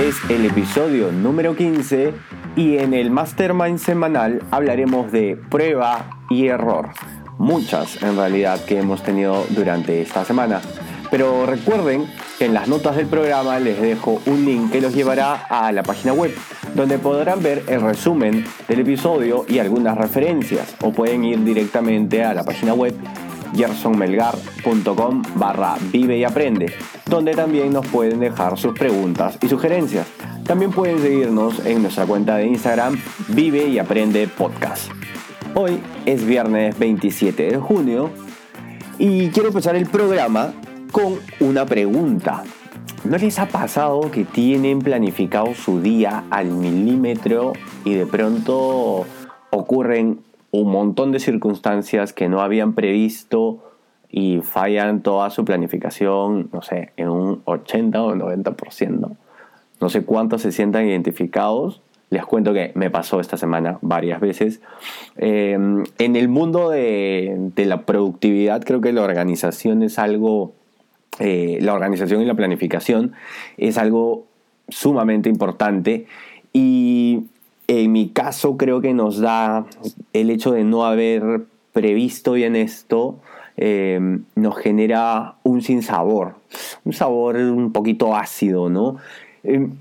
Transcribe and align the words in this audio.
Es 0.00 0.16
el 0.30 0.46
episodio 0.46 1.12
número 1.12 1.54
15 1.54 2.14
y 2.56 2.78
en 2.78 2.94
el 2.94 3.10
Mastermind 3.10 3.78
semanal 3.78 4.42
hablaremos 4.50 5.12
de 5.12 5.38
prueba 5.50 6.22
y 6.30 6.46
error. 6.46 6.88
Muchas 7.36 8.02
en 8.02 8.16
realidad 8.16 8.64
que 8.64 8.78
hemos 8.78 9.02
tenido 9.02 9.44
durante 9.50 10.00
esta 10.00 10.24
semana. 10.24 10.62
Pero 11.10 11.44
recuerden 11.44 12.06
que 12.38 12.46
en 12.46 12.54
las 12.54 12.66
notas 12.66 12.96
del 12.96 13.08
programa 13.08 13.58
les 13.58 13.78
dejo 13.80 14.22
un 14.24 14.46
link 14.46 14.72
que 14.72 14.80
los 14.80 14.94
llevará 14.94 15.34
a 15.34 15.70
la 15.70 15.82
página 15.82 16.14
web, 16.14 16.34
donde 16.74 16.98
podrán 16.98 17.42
ver 17.42 17.64
el 17.66 17.82
resumen 17.82 18.46
del 18.68 18.80
episodio 18.80 19.44
y 19.48 19.58
algunas 19.58 19.98
referencias, 19.98 20.76
o 20.80 20.92
pueden 20.92 21.24
ir 21.24 21.44
directamente 21.44 22.24
a 22.24 22.32
la 22.32 22.44
página 22.44 22.72
web 22.72 22.94
gersonmelgar.com 23.54 25.22
barra 25.34 25.76
vive 25.92 26.18
y 26.18 26.24
aprende, 26.24 26.72
donde 27.06 27.32
también 27.32 27.72
nos 27.72 27.86
pueden 27.86 28.20
dejar 28.20 28.58
sus 28.58 28.78
preguntas 28.78 29.38
y 29.42 29.48
sugerencias. 29.48 30.06
También 30.44 30.72
pueden 30.72 30.98
seguirnos 31.00 31.64
en 31.64 31.82
nuestra 31.82 32.06
cuenta 32.06 32.36
de 32.36 32.46
Instagram 32.46 33.00
Vive 33.28 33.68
y 33.68 33.78
Aprende 33.78 34.26
Podcast. 34.26 34.90
Hoy 35.54 35.80
es 36.06 36.24
viernes 36.24 36.78
27 36.78 37.50
de 37.50 37.56
junio 37.58 38.10
y 38.98 39.28
quiero 39.28 39.48
empezar 39.48 39.76
el 39.76 39.86
programa 39.86 40.52
con 40.92 41.18
una 41.40 41.66
pregunta. 41.66 42.42
¿No 43.04 43.16
les 43.16 43.38
ha 43.38 43.46
pasado 43.46 44.10
que 44.10 44.24
tienen 44.24 44.80
planificado 44.80 45.54
su 45.54 45.80
día 45.80 46.24
al 46.30 46.50
milímetro 46.50 47.52
y 47.84 47.94
de 47.94 48.06
pronto 48.06 49.06
ocurren 49.50 50.20
un 50.50 50.70
montón 50.70 51.12
de 51.12 51.20
circunstancias 51.20 52.12
que 52.12 52.28
no 52.28 52.40
habían 52.40 52.74
previsto 52.74 53.62
y 54.10 54.40
fallan 54.40 55.02
toda 55.02 55.30
su 55.30 55.44
planificación, 55.44 56.50
no 56.52 56.62
sé, 56.62 56.92
en 56.96 57.08
un 57.08 57.42
80 57.44 58.02
o 58.02 58.14
90%. 58.14 59.16
No 59.80 59.88
sé 59.88 60.04
cuántos 60.04 60.42
se 60.42 60.52
sientan 60.52 60.86
identificados. 60.86 61.80
Les 62.10 62.26
cuento 62.26 62.52
que 62.52 62.72
me 62.74 62.90
pasó 62.90 63.20
esta 63.20 63.36
semana 63.36 63.78
varias 63.82 64.20
veces. 64.20 64.60
Em, 65.16 65.84
en 65.98 66.16
el 66.16 66.28
mundo 66.28 66.70
de, 66.70 67.52
la 67.56 67.82
productividad 67.82 68.64
creo 68.64 68.80
que 68.80 68.92
la 68.92 69.02
organización 69.02 69.84
es 69.84 69.98
algo, 69.98 70.52
eh, 71.20 71.58
la 71.62 71.72
organización 71.72 72.20
y 72.20 72.24
la 72.24 72.34
planificación 72.34 73.12
es 73.56 73.78
algo 73.78 74.26
sumamente 74.68 75.28
importante 75.28 76.06
y 76.52 77.26
en 77.70 77.92
mi 77.92 78.08
caso 78.08 78.56
creo 78.56 78.80
que 78.80 78.92
nos 78.94 79.20
da 79.20 79.64
el 80.12 80.30
hecho 80.30 80.50
de 80.50 80.64
no 80.64 80.84
haber 80.84 81.42
previsto 81.72 82.32
bien 82.32 82.56
esto, 82.56 83.20
em, 83.56 84.24
nos 84.34 84.56
genera 84.56 85.36
un 85.44 85.62
sinsabor, 85.62 86.34
un 86.84 86.92
sabor 86.92 87.36
un 87.36 87.70
poquito 87.70 88.16
ácido, 88.16 88.68
¿no? 88.70 88.96
Em, 89.44 89.74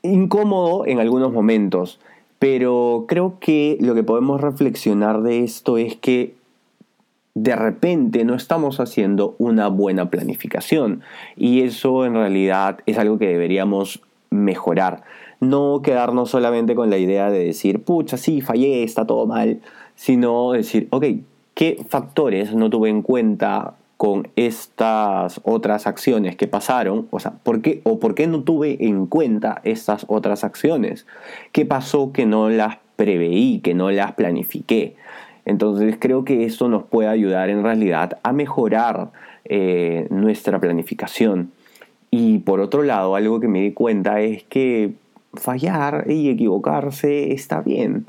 incómodo 0.00 0.86
en 0.86 0.98
algunos 0.98 1.30
momentos, 1.30 2.00
pero 2.38 3.04
creo 3.06 3.36
que 3.38 3.76
lo 3.80 3.94
que 3.94 4.02
podemos 4.02 4.40
reflexionar 4.40 5.20
de 5.20 5.44
esto 5.44 5.76
es 5.76 5.94
que 5.94 6.36
de 7.34 7.54
repente 7.54 8.24
no 8.24 8.34
estamos 8.34 8.80
haciendo 8.80 9.34
una 9.38 9.68
buena 9.68 10.08
planificación 10.08 11.02
y 11.36 11.60
eso 11.62 12.06
en 12.06 12.14
realidad 12.14 12.78
es 12.86 12.96
algo 12.96 13.18
que 13.18 13.26
deberíamos 13.26 14.00
mejorar 14.30 15.02
no 15.40 15.80
quedarnos 15.82 16.30
solamente 16.30 16.74
con 16.74 16.90
la 16.90 16.98
idea 16.98 17.30
de 17.30 17.44
decir, 17.44 17.82
pucha, 17.82 18.16
sí, 18.16 18.40
fallé, 18.40 18.82
está 18.82 19.06
todo 19.06 19.26
mal, 19.26 19.60
sino 19.94 20.52
decir, 20.52 20.88
ok, 20.90 21.04
¿qué 21.54 21.84
factores 21.88 22.54
no 22.54 22.70
tuve 22.70 22.88
en 22.88 23.02
cuenta 23.02 23.74
con 23.96 24.28
estas 24.36 25.40
otras 25.44 25.86
acciones 25.86 26.36
que 26.36 26.46
pasaron? 26.46 27.08
O 27.10 27.20
sea, 27.20 27.32
¿por 27.42 27.62
qué, 27.62 27.80
o 27.84 27.98
por 27.98 28.14
qué 28.14 28.26
no 28.26 28.42
tuve 28.42 28.76
en 28.86 29.06
cuenta 29.06 29.60
estas 29.64 30.04
otras 30.08 30.44
acciones? 30.44 31.06
¿Qué 31.52 31.64
pasó 31.66 32.12
que 32.12 32.26
no 32.26 32.50
las 32.50 32.78
preveí, 32.96 33.60
que 33.60 33.74
no 33.74 33.90
las 33.90 34.12
planifiqué? 34.12 34.96
Entonces 35.44 35.96
creo 35.98 36.24
que 36.24 36.44
esto 36.44 36.68
nos 36.68 36.82
puede 36.82 37.08
ayudar 37.08 37.50
en 37.50 37.62
realidad 37.62 38.18
a 38.22 38.32
mejorar 38.32 39.12
eh, 39.44 40.08
nuestra 40.10 40.60
planificación. 40.60 41.52
Y 42.10 42.38
por 42.38 42.60
otro 42.60 42.82
lado, 42.82 43.14
algo 43.14 43.40
que 43.40 43.48
me 43.48 43.60
di 43.60 43.72
cuenta 43.72 44.20
es 44.20 44.42
que 44.44 44.94
fallar 45.36 46.06
y 46.08 46.28
equivocarse 46.28 47.32
está 47.32 47.60
bien. 47.60 48.06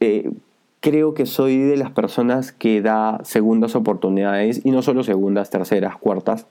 Eh, 0.00 0.30
creo 0.80 1.14
que 1.14 1.26
soy 1.26 1.58
de 1.58 1.76
las 1.76 1.90
personas 1.90 2.52
que 2.52 2.80
da 2.80 3.20
segundas 3.24 3.74
oportunidades 3.76 4.62
y 4.64 4.70
no 4.70 4.82
solo 4.82 5.04
segundas, 5.04 5.50
terceras, 5.50 5.96
cuartas. 5.96 6.46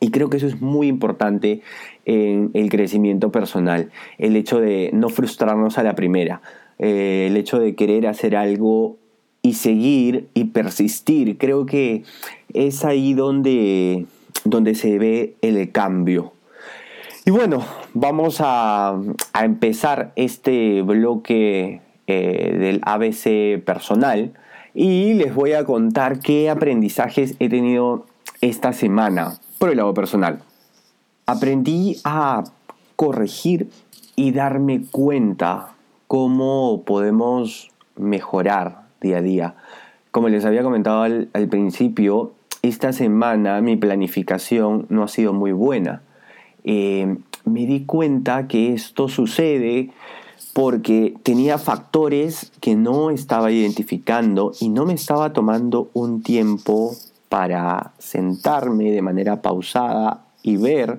Y 0.00 0.10
creo 0.10 0.30
que 0.30 0.36
eso 0.36 0.46
es 0.46 0.60
muy 0.60 0.86
importante 0.86 1.62
en 2.04 2.50
el 2.54 2.70
crecimiento 2.70 3.30
personal. 3.30 3.90
El 4.18 4.36
hecho 4.36 4.60
de 4.60 4.90
no 4.92 5.08
frustrarnos 5.08 5.78
a 5.78 5.82
la 5.82 5.94
primera. 5.94 6.40
Eh, 6.78 7.26
el 7.28 7.36
hecho 7.36 7.58
de 7.58 7.74
querer 7.74 8.06
hacer 8.06 8.36
algo 8.36 8.96
y 9.42 9.54
seguir 9.54 10.28
y 10.34 10.44
persistir. 10.44 11.38
Creo 11.38 11.66
que 11.66 12.04
es 12.52 12.84
ahí 12.84 13.14
donde, 13.14 14.06
donde 14.44 14.74
se 14.74 14.98
ve 14.98 15.34
el 15.42 15.70
cambio. 15.72 16.32
Y 17.24 17.30
bueno, 17.30 17.64
vamos 17.94 18.38
a, 18.40 18.98
empezar 19.40 20.12
este 20.16 20.82
bloque 20.82 21.80
eh, 22.06 22.56
del 22.58 22.80
ABC 22.82 23.62
personal 23.64 24.32
y 24.74 25.14
les 25.14 25.34
voy 25.34 25.52
a 25.52 25.64
contar 25.64 26.20
qué 26.20 26.50
aprendizajes 26.50 27.34
he 27.38 27.48
tenido 27.48 28.06
esta 28.40 28.72
semana 28.72 29.38
por 29.58 29.70
el 29.70 29.78
lado 29.78 29.94
personal. 29.94 30.40
Aprendí 31.26 31.96
a 32.04 32.44
corregir 32.96 33.70
y 34.16 34.32
darme 34.32 34.82
cuenta 34.90 35.74
cómo 36.06 36.82
podemos 36.84 37.70
mejorar 37.96 38.82
día 39.00 39.18
a 39.18 39.22
día. 39.22 39.54
Como 40.10 40.28
les 40.28 40.44
había 40.44 40.62
comentado 40.62 41.02
al 41.02 41.48
principio, 41.48 42.32
esta 42.62 42.92
semana 42.92 43.60
mi 43.60 43.76
planificación 43.76 44.86
no 44.88 45.04
ha 45.04 45.08
sido 45.08 45.32
muy 45.32 45.52
buena 45.52 46.02
eh, 46.70 47.16
me 47.44 47.66
di 47.66 47.84
cuenta 47.84 48.48
que 48.48 48.72
esto 48.72 49.08
sucede 49.08 49.90
porque 50.52 51.14
tenía 51.22 51.58
factores 51.58 52.52
que 52.60 52.74
no 52.74 53.10
estaba 53.10 53.50
identificando 53.50 54.52
y 54.60 54.68
no 54.68 54.84
me 54.86 54.94
estaba 54.94 55.32
tomando 55.32 55.90
un 55.92 56.22
tiempo 56.22 56.92
para 57.28 57.92
sentarme 57.98 58.90
de 58.90 59.02
manera 59.02 59.42
pausada 59.42 60.24
y 60.42 60.56
ver 60.56 60.98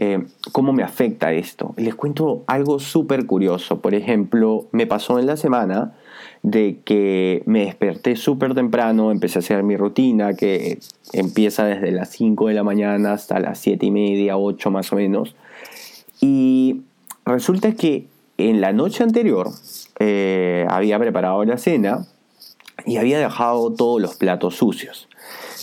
eh, 0.00 0.24
cómo 0.52 0.72
me 0.72 0.82
afecta 0.82 1.32
esto. 1.32 1.74
Les 1.76 1.94
cuento 1.94 2.44
algo 2.46 2.78
súper 2.78 3.26
curioso. 3.26 3.80
Por 3.80 3.94
ejemplo, 3.94 4.66
me 4.70 4.86
pasó 4.86 5.18
en 5.18 5.26
la 5.26 5.36
semana 5.36 5.94
de 6.42 6.78
que 6.84 7.42
me 7.46 7.64
desperté 7.64 8.14
súper 8.14 8.54
temprano, 8.54 9.10
empecé 9.10 9.38
a 9.38 9.40
hacer 9.40 9.62
mi 9.64 9.76
rutina 9.76 10.34
que 10.34 10.78
empieza 11.12 11.64
desde 11.64 11.90
las 11.90 12.10
5 12.10 12.48
de 12.48 12.54
la 12.54 12.62
mañana 12.62 13.12
hasta 13.12 13.40
las 13.40 13.58
7 13.58 13.86
y 13.86 13.90
media, 13.90 14.36
8 14.36 14.70
más 14.70 14.92
o 14.92 14.96
menos. 14.96 15.34
Y 16.20 16.82
resulta 17.24 17.72
que 17.72 18.06
en 18.36 18.60
la 18.60 18.72
noche 18.72 19.02
anterior 19.02 19.50
eh, 19.98 20.66
había 20.68 20.98
preparado 20.98 21.44
la 21.44 21.58
cena 21.58 22.06
y 22.86 22.96
había 22.96 23.18
dejado 23.18 23.72
todos 23.72 24.00
los 24.00 24.16
platos 24.16 24.56
sucios. 24.56 25.08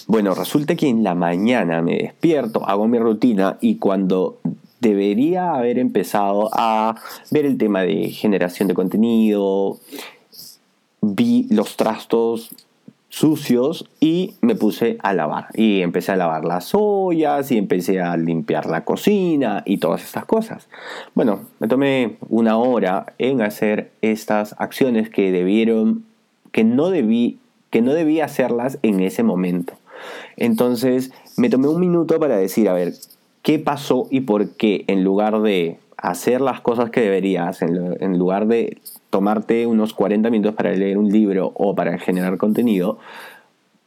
Bueno, 0.08 0.36
resulta 0.36 0.76
que 0.76 0.88
en 0.88 1.04
la 1.04 1.16
mañana 1.16 1.82
me 1.82 1.98
despierto, 1.98 2.68
hago 2.68 2.88
mi 2.88 3.00
rutina 3.00 3.58
y 3.62 3.78
cuando 3.78 4.40
debería 4.80 5.56
haber 5.56 5.80
empezado 5.80 6.50
a 6.54 6.96
ver 7.32 7.46
el 7.46 7.58
tema 7.58 7.82
de 7.82 8.10
generación 8.10 8.68
de 8.68 8.76
contenido, 8.76 9.80
vi 11.02 11.48
los 11.50 11.76
trastos 11.76 12.50
sucios 13.16 13.90
y 14.02 14.34
me 14.42 14.56
puse 14.56 14.98
a 15.02 15.14
lavar. 15.14 15.48
Y 15.54 15.80
empecé 15.82 16.12
a 16.12 16.18
lavar 16.18 16.44
las 16.44 16.72
ollas 16.74 17.50
y 17.50 17.58
empecé 17.58 18.02
a 18.02 18.18
limpiar 18.18 18.66
la 18.66 18.84
cocina 18.84 19.64
y 19.66 19.78
todas 19.78 20.04
estas 20.04 20.26
cosas. 20.26 20.68
Bueno, 21.14 21.40
me 21.62 21.70
tomé 21.70 22.18
una 22.28 22.58
hora 22.58 23.14
en 23.18 23.42
hacer 23.42 23.90
estas 24.02 24.54
acciones 24.60 25.10
que 25.10 25.32
debieron, 25.32 26.04
que 26.52 26.66
no 26.66 26.90
debí, 26.90 27.40
que 27.70 27.82
no 27.82 27.94
debí 27.94 28.20
hacerlas 28.20 28.80
en 28.82 29.00
ese 29.00 29.24
momento. 29.24 29.76
Entonces 30.36 31.14
me 31.38 31.50
tomé 31.50 31.70
un 31.70 31.80
minuto 31.80 32.20
para 32.20 32.36
decir, 32.36 32.68
a 32.68 32.74
ver, 32.74 32.96
qué 33.44 33.60
pasó 33.60 34.10
y 34.12 34.22
por 34.22 34.50
qué 34.58 34.84
en 34.88 35.06
lugar 35.06 35.42
de 35.42 35.80
hacer 35.98 36.42
las 36.42 36.62
cosas 36.62 36.90
que 36.90 37.02
deberías, 37.02 37.62
en, 37.62 38.18
lugar 38.18 38.48
de 38.48 38.78
tomarte 39.10 39.66
unos 39.66 39.94
40 39.94 40.30
minutos 40.30 40.56
para 40.56 40.72
leer 40.72 40.98
un 40.98 41.10
libro 41.10 41.52
o 41.56 41.76
para 41.76 41.98
generar 41.98 42.38
contenido, 42.38 42.98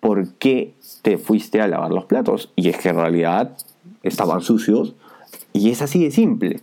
¿por 0.00 0.28
qué 0.34 0.74
te 1.02 1.18
fuiste 1.18 1.60
a 1.60 1.68
lavar 1.68 1.90
los 1.90 2.04
platos? 2.04 2.52
Y 2.56 2.68
es 2.68 2.78
que 2.78 2.90
en 2.90 2.96
realidad 2.96 3.56
estaban 4.02 4.40
sucios 4.40 4.94
y 5.52 5.70
es 5.70 5.82
así 5.82 6.02
de 6.02 6.10
simple. 6.10 6.60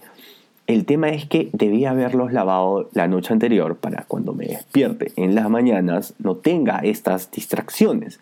El 0.67 0.85
tema 0.85 1.09
es 1.09 1.27
que 1.27 1.49
debía 1.53 1.91
haberlos 1.91 2.33
lavado 2.33 2.89
la 2.93 3.07
noche 3.07 3.31
anterior 3.31 3.75
para 3.75 4.05
cuando 4.07 4.33
me 4.33 4.47
despierte 4.47 5.11
en 5.15 5.35
las 5.35 5.47
mañanas 5.47 6.15
no 6.17 6.35
tenga 6.37 6.79
estas 6.79 7.29
distracciones. 7.29 8.19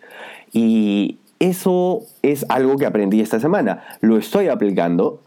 Y 0.51 1.19
eso 1.39 2.01
es 2.21 2.45
algo 2.49 2.77
que 2.77 2.85
aprendí 2.85 3.21
esta 3.21 3.39
semana. 3.39 3.83
Lo 4.01 4.17
estoy 4.17 4.47
aplicando. 4.47 5.21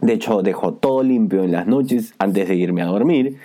De 0.00 0.12
hecho, 0.12 0.42
dejo 0.42 0.74
todo 0.74 1.02
limpio 1.02 1.42
en 1.42 1.52
las 1.52 1.66
noches 1.66 2.14
antes 2.18 2.48
de 2.48 2.54
irme 2.54 2.82
a 2.82 2.86
dormir. 2.86 3.38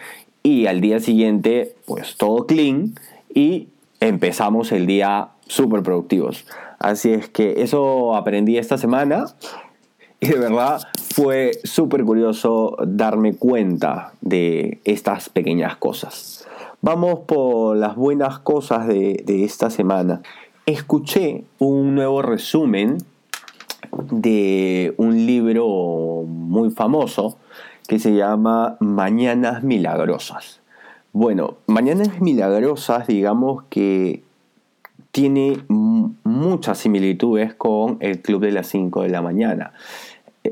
Y 0.43 0.67
al 0.67 0.81
día 0.81 0.99
siguiente, 0.99 1.75
pues 1.85 2.15
todo 2.17 2.45
clean. 2.45 2.93
Y 3.33 3.69
empezamos 3.99 4.71
el 4.71 4.85
día 4.85 5.29
súper 5.47 5.83
productivos. 5.83 6.45
Así 6.79 7.11
es 7.13 7.29
que 7.29 7.63
eso 7.63 8.15
aprendí 8.15 8.57
esta 8.57 8.77
semana. 8.77 9.25
Y 10.19 10.27
de 10.27 10.39
verdad 10.39 10.81
fue 11.13 11.51
súper 11.63 12.03
curioso 12.03 12.77
darme 12.87 13.35
cuenta 13.35 14.13
de 14.21 14.79
estas 14.85 15.29
pequeñas 15.29 15.75
cosas. 15.77 16.47
Vamos 16.81 17.19
por 17.27 17.77
las 17.77 17.95
buenas 17.95 18.39
cosas 18.39 18.87
de, 18.87 19.23
esta 19.27 19.69
semana. 19.69 20.21
Escuché 20.65 21.43
un 21.59 21.95
nuevo 21.95 22.21
resumen 22.21 22.97
de 24.09 24.93
un 24.97 25.25
libro 25.25 26.23
muy 26.27 26.71
famoso 26.71 27.37
que 27.87 27.99
se 27.99 28.15
llama 28.15 28.77
Mañanas 28.79 29.63
Milagrosas. 29.63 30.61
Bueno, 31.11 31.57
Mañanas 31.67 32.21
Milagrosas, 32.21 33.07
digamos 33.07 33.63
que 33.69 34.23
tiene 35.11 35.63
muchas 35.69 36.79
similitudes 36.79 37.53
con 37.53 37.97
el 37.99 38.21
Club 38.21 38.41
de 38.41 38.51
las 38.51 38.67
5 38.67 39.03
de 39.03 39.09
la 39.09 39.21
mañana. 39.21 39.73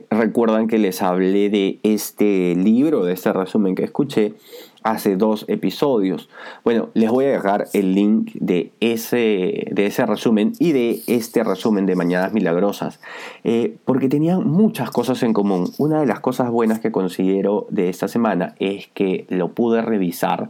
Recuerdan 0.09 0.67
que 0.67 0.77
les 0.77 1.01
hablé 1.01 1.49
de 1.49 1.79
este 1.83 2.55
libro, 2.55 3.03
de 3.03 3.13
este 3.13 3.33
resumen 3.33 3.75
que 3.75 3.83
escuché 3.83 4.35
hace 4.83 5.15
dos 5.15 5.45
episodios. 5.47 6.29
Bueno, 6.63 6.89
les 6.93 7.09
voy 7.09 7.25
a 7.25 7.31
dejar 7.31 7.67
el 7.73 7.93
link 7.93 8.31
de 8.33 8.71
ese, 8.79 9.67
de 9.71 9.85
ese 9.85 10.05
resumen 10.05 10.53
y 10.59 10.71
de 10.71 11.01
este 11.07 11.43
resumen 11.43 11.85
de 11.85 11.95
Mañanas 11.95 12.33
Milagrosas, 12.33 12.99
eh, 13.43 13.77
porque 13.85 14.09
tenían 14.09 14.47
muchas 14.47 14.91
cosas 14.91 15.21
en 15.23 15.33
común. 15.33 15.71
Una 15.77 16.01
de 16.01 16.05
las 16.05 16.19
cosas 16.19 16.49
buenas 16.49 16.79
que 16.79 16.91
considero 16.91 17.67
de 17.69 17.89
esta 17.89 18.07
semana 18.07 18.55
es 18.59 18.87
que 18.93 19.25
lo 19.29 19.49
pude 19.49 19.81
revisar 19.81 20.49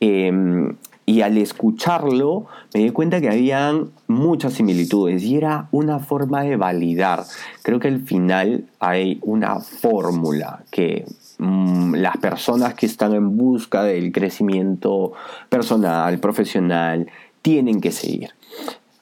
em, 0.00 0.76
y 1.06 1.20
al 1.20 1.36
escucharlo 1.36 2.46
me 2.72 2.80
di 2.80 2.90
cuenta 2.90 3.20
que 3.20 3.28
habían 3.28 3.90
muchas 4.06 4.54
similitudes 4.54 5.22
y 5.22 5.36
era 5.36 5.68
una 5.70 5.98
forma 5.98 6.42
de 6.42 6.56
validar. 6.56 7.24
Creo 7.62 7.78
que 7.78 7.88
al 7.88 8.00
final 8.00 8.64
hay 8.78 9.18
una 9.22 9.60
fórmula 9.60 10.64
que 10.70 11.04
mm, 11.38 11.94
las 11.94 12.16
personas 12.18 12.74
que 12.74 12.86
están 12.86 13.14
en 13.14 13.36
busca 13.36 13.82
del 13.84 14.12
crecimiento 14.12 15.12
personal, 15.48 16.18
profesional, 16.18 17.08
tienen 17.42 17.80
que 17.80 17.92
seguir. 17.92 18.30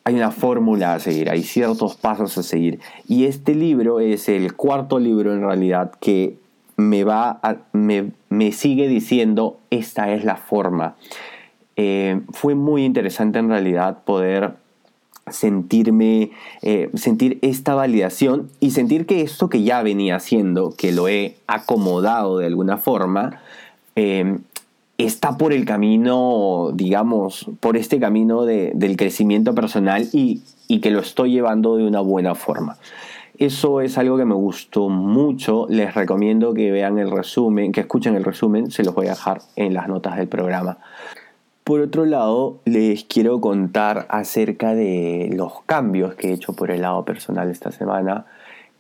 Hay 0.05 0.15
una 0.15 0.31
fórmula 0.31 0.95
a 0.95 0.99
seguir, 1.01 1.31
hay 1.31 1.43
ciertos 1.43 1.95
pasos 1.95 2.37
a 2.39 2.43
seguir. 2.43 2.81
Y 3.07 3.27
este 3.27 3.55
libro 3.55 4.01
es 4.01 4.29
el 4.29 4.55
cuarto 4.55 4.99
libro 4.99 5.33
en 5.33 5.43
realidad 5.43 5.93
que 6.01 6.39
me 6.77 7.05
va 7.05 7.41
me, 7.73 8.13
me 8.29 8.51
sigue 8.51 8.89
diciendo 8.89 9.59
esta 9.71 10.13
es 10.13 10.25
la 10.25 10.37
forma 10.37 10.97
eh, 11.77 12.21
fue 12.31 12.55
muy 12.55 12.85
interesante 12.85 13.39
en 13.39 13.49
realidad 13.49 14.05
poder 14.05 14.57
sentirme, 15.31 16.31
eh, 16.63 16.91
sentir 16.95 17.39
esta 17.43 17.75
validación 17.75 18.51
y 18.61 18.73
sentir 18.73 19.07
que 19.07 19.23
esto 19.23 19.49
que 19.49 19.63
ya 19.63 19.83
venía 19.83 20.17
haciendo, 20.17 20.75
que 20.77 20.93
lo 20.93 21.09
he 21.09 21.37
acomodado 21.47 22.39
de 22.39 22.47
alguna 22.47 22.77
forma, 22.79 23.41
eh, 23.97 24.39
está 24.99 25.37
por 25.39 25.53
el 25.53 25.65
camino, 25.65 26.71
digamos, 26.75 27.49
por 27.61 27.77
este 27.77 27.99
camino 27.99 28.45
del 28.45 28.97
crecimiento 28.97 29.55
personal 29.55 30.09
y, 30.13 30.43
y 30.69 30.81
que 30.81 30.91
lo 30.91 31.01
estoy 31.01 31.33
llevando 31.33 31.77
de 31.77 31.87
una 31.87 32.01
buena 32.01 32.35
forma. 32.35 32.77
Eso 33.39 33.81
es 33.81 33.99
algo 33.99 34.17
que 34.17 34.25
me 34.25 34.35
gustó 34.35 34.89
mucho. 34.89 35.67
Les 35.69 35.95
recomiendo 35.95 36.55
que 36.55 36.71
vean 36.71 36.99
el 36.99 37.11
resumen, 37.11 37.73
que 37.73 37.81
escuchen 37.81 38.15
el 38.15 38.25
resumen. 38.25 38.71
Se 38.71 38.85
los 38.85 38.95
voy 38.95 39.07
a 39.07 39.11
dejar 39.11 39.41
en 39.57 39.75
las 39.75 39.89
notas 39.89 40.17
del 40.17 40.29
programa. 40.29 40.79
Por 41.65 41.81
otro 41.81 42.05
lado, 42.07 42.59
les 42.65 43.05
quiero 43.05 43.41
contar 43.41 44.07
acerca 44.09 44.75
de 44.75 45.31
los 45.33 45.63
cambios 45.65 46.17
que 46.17 46.31
he 46.31 46.33
hecho 46.33 46.55
por 46.55 46.73
el 46.73 46.83
lado 46.83 47.05
personal 47.05 47.51
esta 47.51 47.71
semana, 47.71 48.27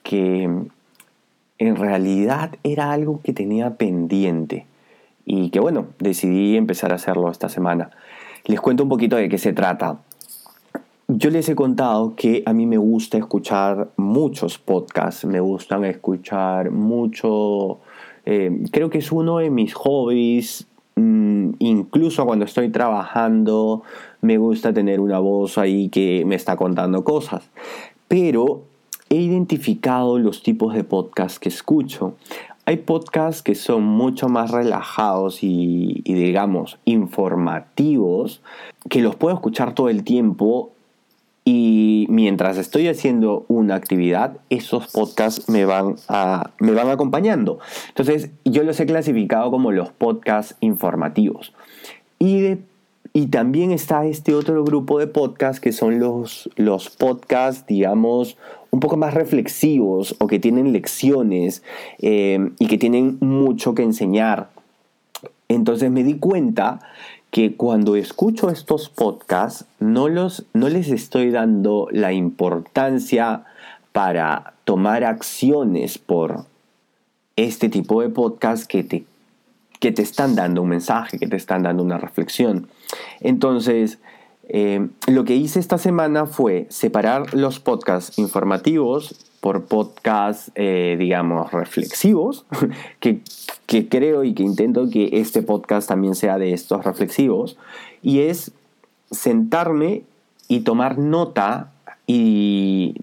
que 0.02 0.50
en 1.58 1.76
realidad 1.76 2.56
era 2.64 2.90
algo 2.90 3.20
que 3.22 3.32
tenía 3.32 3.76
pendiente 3.76 4.66
y 5.24 5.50
que 5.50 5.60
bueno, 5.60 5.86
decidí 6.00 6.56
empezar 6.56 6.90
a 6.90 6.96
hacerlo 6.96 7.30
esta 7.30 7.48
semana. 7.48 7.90
Les 8.46 8.60
cuento 8.60 8.82
un 8.82 8.88
poquito 8.88 9.14
de 9.14 9.28
qué 9.28 9.38
se 9.38 9.52
trata. 9.52 9.98
Yo 11.06 11.30
les 11.30 11.48
he 11.48 11.54
contado 11.54 12.16
que 12.16 12.42
a 12.46 12.52
mí 12.52 12.66
me 12.66 12.78
gusta 12.78 13.16
escuchar 13.16 13.90
muchos 13.96 14.58
podcasts, 14.58 15.24
me 15.24 15.38
gustan 15.38 15.84
escuchar 15.84 16.72
mucho, 16.72 17.78
eh, 18.24 18.64
creo 18.72 18.90
que 18.90 18.98
es 18.98 19.12
uno 19.12 19.38
de 19.38 19.50
mis 19.50 19.74
hobbies 19.74 20.66
incluso 20.96 22.26
cuando 22.26 22.44
estoy 22.44 22.70
trabajando, 22.70 23.82
me 24.20 24.38
gusta 24.38 24.72
tener 24.72 25.00
una 25.00 25.18
voz 25.18 25.58
ahí 25.58 25.88
que 25.88 26.24
me 26.26 26.34
está 26.34 26.56
contando 26.56 27.04
cosas. 27.04 27.50
Pero 28.08 28.62
he 29.08 29.16
identificado 29.16 30.18
los 30.18 30.42
tipos 30.42 30.74
de 30.74 30.84
podcast 30.84 31.38
que 31.38 31.48
escucho. 31.48 32.14
Hay 32.64 32.78
podcasts 32.78 33.42
que 33.42 33.54
son 33.54 33.82
mucho 33.82 34.28
más 34.28 34.50
relajados 34.50 35.42
y, 35.42 36.02
y, 36.04 36.14
digamos 36.14 36.78
informativos, 36.84 38.40
que 38.88 39.02
los 39.02 39.16
puedo 39.16 39.34
escuchar 39.34 39.74
todo 39.74 39.88
el 39.88 40.04
tiempo 40.04 40.72
y 41.44 42.06
mientras 42.08 42.56
estoy 42.56 42.86
haciendo 42.86 43.44
una 43.48 43.74
actividad, 43.74 44.36
esos 44.48 44.86
podcasts 44.92 45.48
me 45.48 45.64
van, 45.64 45.96
a, 46.08 46.50
me 46.60 46.72
van 46.72 46.88
acompañando. 46.88 47.58
Entonces, 47.88 48.30
yo 48.44 48.62
los 48.62 48.78
he 48.78 48.86
clasificado 48.86 49.50
como 49.50 49.72
los 49.72 49.90
podcasts 49.90 50.54
informativos. 50.60 51.52
Y, 52.20 52.58
y 53.12 53.26
también 53.26 53.72
está 53.72 54.06
este 54.06 54.34
otro 54.34 54.62
grupo 54.62 55.00
de 55.00 55.08
podcasts 55.08 55.60
que 55.60 55.72
son 55.72 55.98
los, 55.98 56.48
los 56.54 56.90
podcasts, 56.90 57.66
digamos, 57.66 58.36
un 58.70 58.78
poco 58.78 58.96
más 58.96 59.12
reflexivos 59.12 60.14
o 60.20 60.28
que 60.28 60.38
tienen 60.38 60.72
lecciones 60.72 61.64
eh, 62.00 62.52
y 62.60 62.68
que 62.68 62.78
tienen 62.78 63.18
mucho 63.20 63.74
que 63.74 63.82
enseñar. 63.82 64.50
Entonces 65.48 65.90
me 65.90 66.04
di 66.04 66.14
cuenta 66.14 66.80
que 67.32 67.56
cuando 67.56 67.96
escucho 67.96 68.50
estos 68.50 68.90
podcasts 68.90 69.64
no, 69.80 70.08
los, 70.08 70.44
no 70.52 70.68
les 70.68 70.88
estoy 70.90 71.30
dando 71.30 71.88
la 71.90 72.12
importancia 72.12 73.44
para 73.92 74.52
tomar 74.64 75.02
acciones 75.02 75.96
por 75.96 76.44
este 77.36 77.70
tipo 77.70 78.02
de 78.02 78.10
podcast 78.10 78.66
que 78.66 78.84
te, 78.84 79.06
que 79.80 79.92
te 79.92 80.02
están 80.02 80.34
dando 80.34 80.60
un 80.60 80.68
mensaje, 80.68 81.18
que 81.18 81.26
te 81.26 81.36
están 81.36 81.62
dando 81.62 81.82
una 81.82 81.96
reflexión. 81.96 82.68
Entonces, 83.20 83.98
eh, 84.48 84.86
lo 85.06 85.24
que 85.24 85.34
hice 85.34 85.58
esta 85.58 85.78
semana 85.78 86.26
fue 86.26 86.66
separar 86.68 87.32
los 87.32 87.60
podcasts 87.60 88.18
informativos 88.18 89.31
por 89.42 89.64
podcasts, 89.64 90.52
eh, 90.54 90.94
digamos, 91.00 91.50
reflexivos, 91.50 92.46
que, 93.00 93.18
que 93.66 93.88
creo 93.88 94.22
y 94.22 94.34
que 94.34 94.44
intento 94.44 94.88
que 94.88 95.10
este 95.14 95.42
podcast 95.42 95.88
también 95.88 96.14
sea 96.14 96.38
de 96.38 96.52
estos 96.52 96.84
reflexivos, 96.84 97.56
y 98.02 98.20
es 98.20 98.52
sentarme 99.10 100.04
y 100.46 100.60
tomar 100.60 100.96
nota 100.96 101.72
y, 102.06 102.94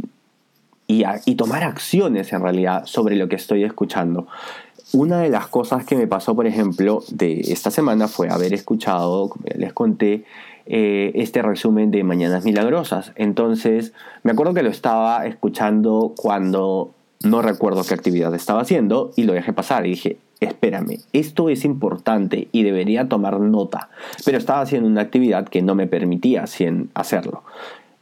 y, 0.88 1.04
y, 1.26 1.36
tomar 1.36 1.66
acciones 1.66 2.32
en 2.32 2.42
realidad 2.42 2.86
sobre 2.86 3.18
lo 3.18 3.28
que 3.28 3.36
estoy 3.36 3.66
escuchando. 3.66 4.26
Una 4.94 5.20
de 5.20 5.28
las 5.28 5.48
cosas 5.48 5.84
que 5.84 5.98
me 5.98 6.08
pasó, 6.08 6.36
por 6.36 6.48
ejemplo, 6.48 7.04
de 7.10 7.42
esta 7.42 7.70
semana 7.70 8.08
fue 8.08 8.30
haber 8.30 8.54
escuchado, 8.54 9.28
como 9.28 9.44
ya 9.46 9.58
les 9.58 9.74
conté, 9.74 10.24
eh, 10.70 11.12
este 11.16 11.42
resumen 11.42 11.90
de 11.90 12.04
Mañanas 12.04 12.46
Milagrosas. 12.46 13.12
Entonces, 13.16 13.92
me 14.24 14.32
acuerdo 14.32 14.54
que 14.54 14.62
lo 14.62 14.70
estaba 14.70 15.26
escuchando 15.26 16.14
cuando 16.16 16.92
no 17.24 17.42
recuerdo 17.42 17.84
qué 17.84 17.96
actividad 17.96 18.34
estaba 18.36 18.62
haciendo 18.62 19.12
y 19.16 19.24
lo 19.24 19.34
dejé 19.34 19.52
pasar 19.52 19.86
y 19.88 19.90
dije, 19.90 20.18
espérame, 20.40 21.00
esto 21.12 21.50
es 21.50 21.66
importante 21.66 22.48
y 22.52 22.64
debería 22.64 23.10
tomar 23.10 23.40
nota, 23.40 23.90
pero 24.24 24.38
estaba 24.38 24.62
haciendo 24.62 24.88
una 24.88 25.02
actividad 25.02 25.50
que 25.50 25.62
no 25.64 25.74
me 25.76 25.88
permitía 25.88 26.46
hacerlo. 26.94 27.44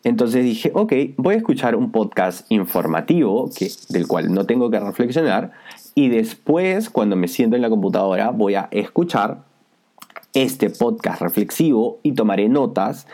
Entonces 0.03 0.43
dije, 0.43 0.71
ok, 0.74 0.93
voy 1.17 1.36
a 1.36 1.38
escuchar 1.38 1.75
un 1.75 1.91
podcast 1.91 2.45
informativo 2.50 3.50
que, 3.57 3.71
del 3.89 4.07
cual 4.07 4.33
no 4.33 4.45
tengo 4.45 4.69
que 4.69 4.79
reflexionar 4.79 5.51
y 5.95 6.09
después, 6.09 6.91
cuando 6.91 7.15
me 7.15 7.27
siento 7.27 7.55
en 7.55 7.63
la 7.63 7.71
computadora, 7.71 8.29
voy 8.29 8.53
a 8.53 8.67
escuchar 8.71 9.47
este 10.34 10.69
podcast 10.69 11.22
reflexivo 11.22 12.00
y 12.03 12.13
tomaré 12.13 12.50
notas 12.50 13.07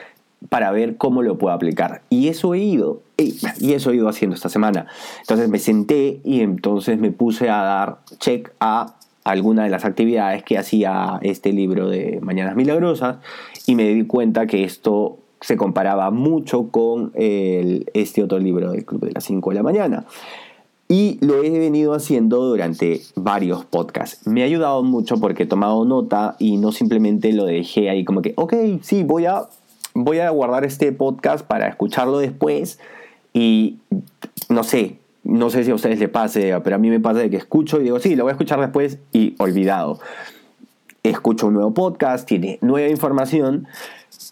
para 0.50 0.72
ver 0.72 0.98
cómo 0.98 1.22
lo 1.22 1.38
puedo 1.38 1.54
aplicar. 1.54 2.02
Y 2.10 2.28
eso 2.28 2.54
he 2.54 2.60
ido, 2.60 3.02
y 3.18 3.74
eso 3.74 3.92
he 3.92 3.96
ido 3.96 4.10
haciendo 4.10 4.36
esta 4.36 4.50
semana. 4.50 4.88
Entonces 5.22 5.48
me 5.48 5.60
senté 5.60 6.20
y 6.24 6.42
entonces 6.42 7.00
me 7.00 7.12
puse 7.12 7.50
a 7.50 7.62
dar 7.62 8.00
check 8.20 8.52
a 8.60 8.96
alguna 9.24 9.64
de 9.64 9.70
las 9.70 9.86
actividades 9.86 10.44
que 10.44 10.58
hacía 10.58 11.20
este 11.22 11.54
libro 11.54 11.88
de 11.88 12.20
Mañanas 12.22 12.58
Milagrosas 12.58 13.18
y 13.66 13.76
me 13.76 13.88
di 13.88 14.06
cuenta 14.06 14.48
que 14.48 14.66
esto 14.66 15.18
se 15.40 15.56
comparaba 15.56 16.12
mucho 16.12 16.70
con 16.72 17.14
este 17.16 18.24
otro 18.24 18.40
libro 18.40 18.72
del 18.72 18.84
Club 18.84 19.06
de 19.06 19.14
las 19.14 19.24
5 19.24 19.50
de 19.52 19.56
la 19.56 19.64
mañana. 19.64 20.06
Y 20.94 21.18
lo 21.22 21.44
he 21.44 21.50
venido 21.50 21.96
haciendo 21.96 22.38
durante 22.44 23.02
varios 23.16 23.66
podcasts. 23.66 24.28
Me 24.28 24.44
ha 24.44 24.46
ayudado 24.46 24.84
mucho 24.84 25.20
porque 25.20 25.42
he 25.42 25.46
tomado 25.48 25.86
nota 25.86 26.36
y 26.38 26.58
no 26.58 26.72
simplemente 26.72 27.34
lo 27.34 27.46
dejé 27.46 27.90
ahí 27.90 28.06
como 28.06 28.22
que, 28.22 28.34
ok, 28.38 28.54
sí, 28.84 29.02
voy 29.02 29.26
a, 29.26 29.48
voy 29.96 30.20
a 30.20 30.30
guardar 30.30 30.66
este 30.66 30.92
podcast 30.92 31.48
para 31.48 31.68
escucharlo 31.68 32.20
después. 32.20 32.78
Y 33.34 33.78
no 34.50 34.64
sé, 34.64 34.98
no 35.24 35.50
sé 35.50 35.64
si 35.64 35.72
a 35.72 35.74
ustedes 35.74 35.98
les 35.98 36.10
pase, 36.10 36.54
pero 36.64 36.76
a 36.76 36.80
mí 36.80 36.92
me 36.92 37.00
pasa 37.00 37.22
de 37.22 37.32
que 37.32 37.38
escucho 37.38 37.82
y 37.82 37.86
digo, 37.86 38.00
sí, 38.00 38.16
lo 38.16 38.26
voy 38.26 38.30
a 38.30 38.34
escuchar 38.34 38.60
después 38.60 39.00
y 39.12 39.34
olvidado. 39.40 39.98
Escucho 41.02 41.48
un 41.48 41.56
nuevo 41.56 41.74
podcast, 41.74 42.28
tiene 42.28 42.60
nueva 42.62 42.90
información 42.90 43.66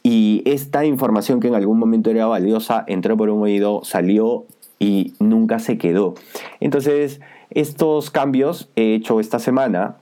y 0.03 0.43
esta 0.45 0.85
información 0.85 1.39
que 1.39 1.47
en 1.47 1.55
algún 1.55 1.79
momento 1.79 2.11
era 2.11 2.27
valiosa 2.27 2.83
entró 2.85 3.17
por 3.17 3.31
un 3.31 3.41
oído, 3.41 3.81
salió 3.83 4.45
y 4.81 5.13
nunca 5.19 5.59
se 5.59 5.77
quedó. 5.77 6.15
Entonces, 6.59 7.21
estos 7.51 8.09
cambios 8.09 8.69
he 8.75 8.95
hecho 8.95 9.19
esta 9.19 9.37
semana, 9.37 9.97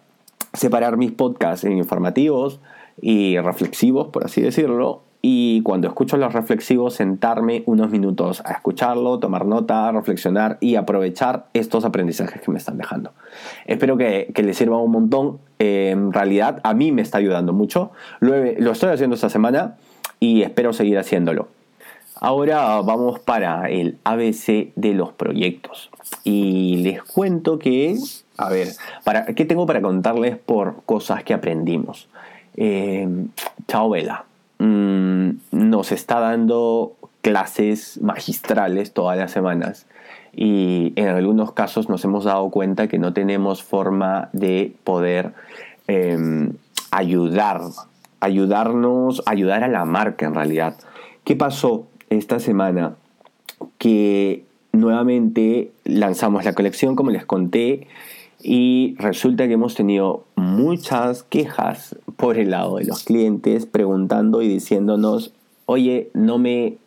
separar 0.54 0.96
mis 0.96 1.12
podcasts 1.12 1.66
en 1.66 1.78
informativos 1.78 2.62
y 3.02 3.38
reflexivos, 3.40 4.08
por 4.08 4.24
así 4.24 4.42
decirlo, 4.42 5.02
y 5.22 5.62
cuando 5.64 5.90
escucho 5.90 6.16
los 6.16 6.32
reflexivos 6.32 6.94
sentarme 6.94 7.64
unos 7.66 7.90
minutos 7.90 8.42
a 8.46 8.54
escucharlo, 8.54 9.20
tomar 9.20 9.46
nota, 9.46 9.92
reflexionar 9.92 10.58
y 10.62 10.76
aprovechar 10.76 11.48
estos 11.54 11.84
aprendizajes 11.84 12.42
que 12.42 12.50
me 12.50 12.58
están 12.58 12.78
dejando. 12.78 13.12
Espero 13.66 13.98
que, 13.98 14.32
les 14.34 14.58
sirva 14.58 14.78
un 14.78 14.92
montón. 14.92 15.40
en 15.60 16.14
realidad 16.14 16.62
a 16.64 16.74
mí 16.74 16.94
me 16.94 17.02
está 17.02 17.18
ayudando 17.18 17.52
mucho. 17.52 17.92
Lo, 18.22 18.34
lo 18.58 18.72
estoy 18.72 18.92
haciendo 18.92 19.16
esta 19.16 19.30
semana 19.30 19.76
y 20.22 20.44
espero 20.44 20.72
seguir 20.72 20.98
haciéndolo. 20.98 21.50
Ahora 22.22 22.82
vamos 22.82 23.20
para 23.20 23.70
el 23.70 23.98
ABC 24.04 24.74
de 24.76 24.94
los 24.94 25.14
proyectos. 25.14 25.90
Y 26.24 26.78
les 26.78 27.02
cuento 27.04 27.60
que, 27.60 27.96
a 28.38 28.50
ver, 28.50 28.70
para, 29.04 29.26
¿qué 29.28 29.46
tengo 29.46 29.66
para 29.66 29.82
contarles 29.82 30.38
por 30.38 30.84
cosas 30.86 31.24
que 31.24 31.34
aprendimos? 31.34 32.10
Eh, 32.58 33.08
Chao 33.68 33.90
Vela 33.90 34.26
mm, 34.58 35.30
nos 35.52 35.92
está 35.94 36.20
dando 36.20 36.94
clases 37.22 38.02
magistrales 38.02 38.92
todas 38.92 39.18
las 39.18 39.32
semanas 39.32 39.86
y 40.36 40.94
en 40.96 41.08
algunos 41.08 41.54
casos 41.54 41.90
nos 41.90 42.04
hemos 42.04 42.26
dado 42.26 42.50
cuenta 42.50 42.88
que 42.88 43.00
no 43.00 43.14
tenemos 43.14 43.64
forma 43.64 44.30
de 44.34 44.76
poder 44.84 45.34
em, 45.88 46.54
ayudar, 46.92 47.62
ayudarnos, 48.20 49.24
ayudar 49.26 49.64
a 49.64 49.68
la 49.68 49.86
marca 49.86 50.26
en 50.26 50.36
realidad. 50.36 50.76
¿Qué 51.24 51.36
pasó? 51.36 51.88
Esta 52.10 52.40
semana 52.40 52.96
que 53.78 54.44
nuevamente 54.72 55.72
lanzamos 55.84 56.46
la 56.46 56.54
colección, 56.54 56.96
como 56.96 57.12
les 57.12 57.26
conté, 57.26 57.88
y 58.42 58.96
resulta 58.98 59.48
que 59.48 59.54
hemos 59.54 59.76
tenido 59.76 60.24
muchas 60.36 61.24
quejas 61.24 61.98
por 62.16 62.38
el 62.38 62.52
lado 62.52 62.78
de 62.78 62.86
los 62.86 63.04
clientes 63.04 63.66
preguntando 63.66 64.42
y 64.42 64.48
diciéndonos, 64.48 65.34
oye, 65.66 66.10
no 66.14 66.38
me 66.38 66.78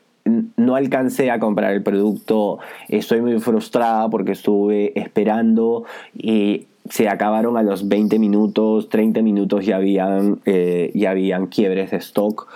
no 0.57 0.77
alcancé 0.77 1.31
a 1.31 1.41
comprar 1.41 1.73
el 1.73 1.83
producto, 1.83 2.59
estoy 2.89 3.21
muy 3.21 3.41
frustrada 3.41 4.09
porque 4.09 4.33
estuve 4.33 4.99
esperando 4.99 5.85
y 6.15 6.67
se 6.89 7.09
acabaron 7.09 7.57
a 7.57 7.63
los 7.63 7.89
20 7.89 8.19
minutos, 8.19 8.89
30 8.89 9.23
minutos 9.23 9.65
ya 9.65 9.77
habían, 9.77 10.41
eh, 10.45 10.91
ya 10.95 11.11
habían 11.11 11.47
quiebres 11.47 11.91
de 11.91 11.97
stock. 11.99 12.49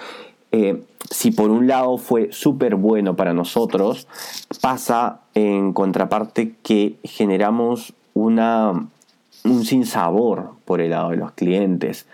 Eh, 0.58 0.82
si 1.10 1.32
por 1.32 1.50
un 1.50 1.66
lado 1.66 1.98
fue 1.98 2.28
súper 2.32 2.76
bueno 2.76 3.14
para 3.14 3.34
nosotros, 3.34 4.08
pasa 4.62 5.20
en 5.34 5.74
contraparte 5.74 6.54
que 6.62 6.94
generamos 7.04 7.92
una, 8.14 8.88
un 9.44 9.64
sinsabor 9.66 10.52
por 10.64 10.80
el 10.80 10.90
lado 10.90 11.10
de 11.10 11.16
los 11.18 11.32
clientes. 11.32 12.06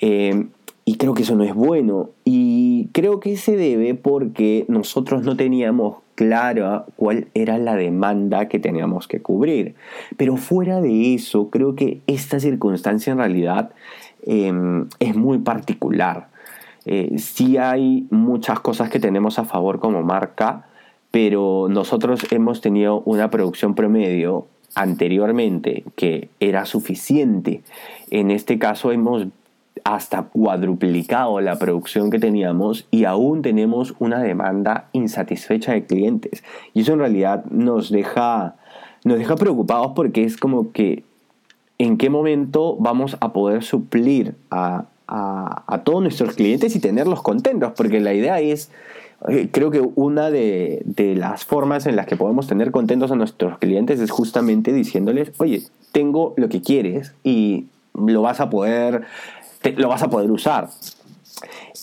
Eh, 0.00 0.46
y 0.86 0.96
creo 0.96 1.12
que 1.12 1.24
eso 1.24 1.36
no 1.36 1.44
es 1.44 1.54
bueno. 1.54 2.08
Y 2.24 2.88
creo 2.92 3.20
que 3.20 3.36
se 3.36 3.54
debe 3.54 3.94
porque 3.94 4.64
nosotros 4.68 5.22
no 5.22 5.36
teníamos 5.36 5.98
clara 6.14 6.86
cuál 6.96 7.28
era 7.34 7.58
la 7.58 7.76
demanda 7.76 8.48
que 8.48 8.58
teníamos 8.58 9.08
que 9.08 9.20
cubrir. 9.20 9.74
Pero 10.16 10.38
fuera 10.38 10.80
de 10.80 11.14
eso, 11.14 11.50
creo 11.50 11.74
que 11.74 12.00
esta 12.06 12.40
circunstancia 12.40 13.12
en 13.12 13.18
realidad 13.18 13.72
eh, 14.22 14.52
es 15.00 15.14
muy 15.14 15.38
particular. 15.38 16.32
Eh, 16.86 17.18
sí 17.18 17.56
hay 17.56 18.06
muchas 18.10 18.60
cosas 18.60 18.90
que 18.90 19.00
tenemos 19.00 19.38
a 19.38 19.44
favor 19.44 19.80
como 19.80 20.02
marca, 20.02 20.66
pero 21.10 21.68
nosotros 21.70 22.20
hemos 22.30 22.60
tenido 22.60 23.02
una 23.06 23.30
producción 23.30 23.74
promedio 23.74 24.46
anteriormente 24.74 25.84
que 25.96 26.28
era 26.40 26.64
suficiente. 26.66 27.62
En 28.10 28.30
este 28.30 28.58
caso 28.58 28.92
hemos 28.92 29.26
hasta 29.84 30.22
cuadruplicado 30.22 31.40
la 31.40 31.58
producción 31.58 32.10
que 32.10 32.18
teníamos 32.18 32.86
y 32.90 33.04
aún 33.04 33.42
tenemos 33.42 33.94
una 33.98 34.20
demanda 34.20 34.88
insatisfecha 34.92 35.72
de 35.72 35.84
clientes. 35.84 36.42
Y 36.72 36.82
eso 36.82 36.94
en 36.94 37.00
realidad 37.00 37.44
nos 37.50 37.90
deja, 37.90 38.56
nos 39.04 39.18
deja 39.18 39.36
preocupados 39.36 39.92
porque 39.94 40.24
es 40.24 40.36
como 40.36 40.72
que 40.72 41.04
en 41.78 41.98
qué 41.98 42.08
momento 42.08 42.76
vamos 42.78 43.16
a 43.20 43.32
poder 43.32 43.62
suplir 43.62 44.34
a, 44.50 44.86
a, 45.06 45.82
todos 45.84 46.02
nuestros 46.02 46.34
clientes 46.34 46.74
y 46.76 46.80
tenerlos 46.80 47.22
contentos, 47.22 47.72
porque 47.76 48.00
la 48.00 48.14
idea 48.14 48.40
es, 48.40 48.70
eh, 49.28 49.48
creo 49.50 49.70
que 49.70 49.80
una 49.94 50.30
de, 50.30 50.82
las 51.16 51.44
formas 51.44 51.86
en 51.86 51.96
las 51.96 52.06
que 52.06 52.16
podemos 52.16 52.46
tener 52.46 52.70
contentos 52.70 53.10
a 53.10 53.16
nuestros 53.16 53.58
clientes 53.58 54.00
es 54.00 54.10
justamente 54.10 54.72
diciéndoles, 54.72 55.32
oye, 55.38 55.62
tengo 55.92 56.34
lo 56.36 56.48
que 56.48 56.62
quieres 56.62 57.14
y 57.22 57.66
lo 57.94 58.22
vas 58.22 58.40
a 58.40 58.50
poder, 58.50 59.02
lo 59.76 59.88
vas 59.88 60.02
a 60.02 60.10
poder 60.10 60.30
usar. 60.30 60.68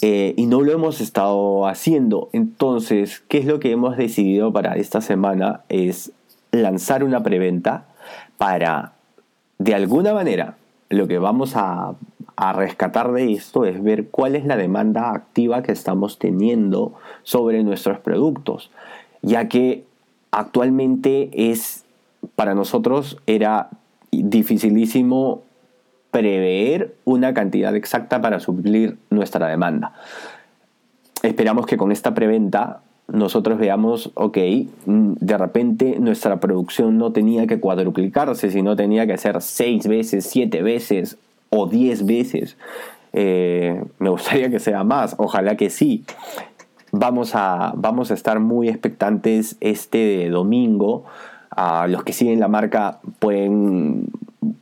Eh, 0.02 0.34
y 0.36 0.48
no 0.48 0.62
lo 0.62 0.72
hemos 0.72 1.00
estado 1.00 1.68
haciendo. 1.68 2.30
Entonces, 2.34 3.22
¿qué 3.28 3.38
es 3.38 3.46
lo 3.46 3.60
que 3.60 3.72
hemos 3.72 3.98
decidido 3.98 4.52
para 4.52 4.76
esta 4.76 5.00
semana? 5.00 5.62
Es 5.70 6.12
lanzar 6.52 7.04
una 7.04 7.22
preventa 7.22 7.86
para, 8.38 8.94
de 9.60 9.76
alguna 9.76 10.14
manera, 10.14 10.58
lo 10.92 11.08
que 11.08 11.18
vamos 11.20 11.54
a 11.56 11.96
rescatar 12.54 13.12
de 13.12 13.34
esto 13.34 13.66
es 13.66 13.82
ver 13.84 14.08
cuál 14.08 14.36
es 14.36 14.46
la 14.46 14.58
demanda 14.58 15.14
activa 15.14 15.62
que 15.64 15.72
estamos 15.72 16.20
teniendo 16.20 16.94
sobre 17.24 17.64
nuestros 17.64 18.00
productos, 18.00 18.72
ya 19.22 19.48
que 19.48 19.86
actualmente 20.32 21.30
es 21.34 21.86
para 22.36 22.56
nosotros 22.56 23.18
era 23.28 23.70
dificilísimo 24.12 25.44
prever 26.10 26.96
una 27.06 27.34
cantidad 27.34 27.76
exacta 27.76 28.22
para 28.22 28.40
suplir 28.40 28.98
nuestra 29.10 29.48
demanda. 29.48 29.94
Esperamos 31.24 31.66
que 31.66 31.78
con 31.78 31.92
esta 31.92 32.14
preventa 32.14 32.82
nosotros 33.12 33.60
veamos, 33.60 34.12
ok, 34.14 34.38
de 34.86 35.38
repente 35.38 35.98
nuestra 36.00 36.40
producción 36.40 36.98
no 36.98 37.12
tenía 37.12 37.48
que 37.48 37.60
cuadruplicarse, 37.60 38.52
sino 38.52 38.76
tenía 38.76 39.06
que 39.06 39.18
ser 39.18 39.42
seis 39.42 39.88
veces, 39.88 40.26
siete 40.26 40.62
veces 40.62 41.18
o 41.50 41.68
10 41.68 42.06
veces. 42.06 42.58
Eh, 43.14 43.84
me 44.00 44.10
gustaría 44.10 44.50
que 44.50 44.60
sea 44.60 44.84
más, 44.84 45.16
ojalá 45.18 45.58
que 45.58 45.70
sí. 45.70 46.06
Vamos 46.92 47.36
a, 47.36 47.74
vamos 47.76 48.12
a 48.12 48.14
estar 48.14 48.40
muy 48.40 48.70
expectantes 48.70 49.58
este 49.60 50.30
domingo. 50.30 51.06
A 51.54 51.88
los 51.88 52.04
que 52.06 52.14
siguen 52.14 52.40
la 52.40 52.48
marca 52.48 53.00
pueden, 53.20 54.06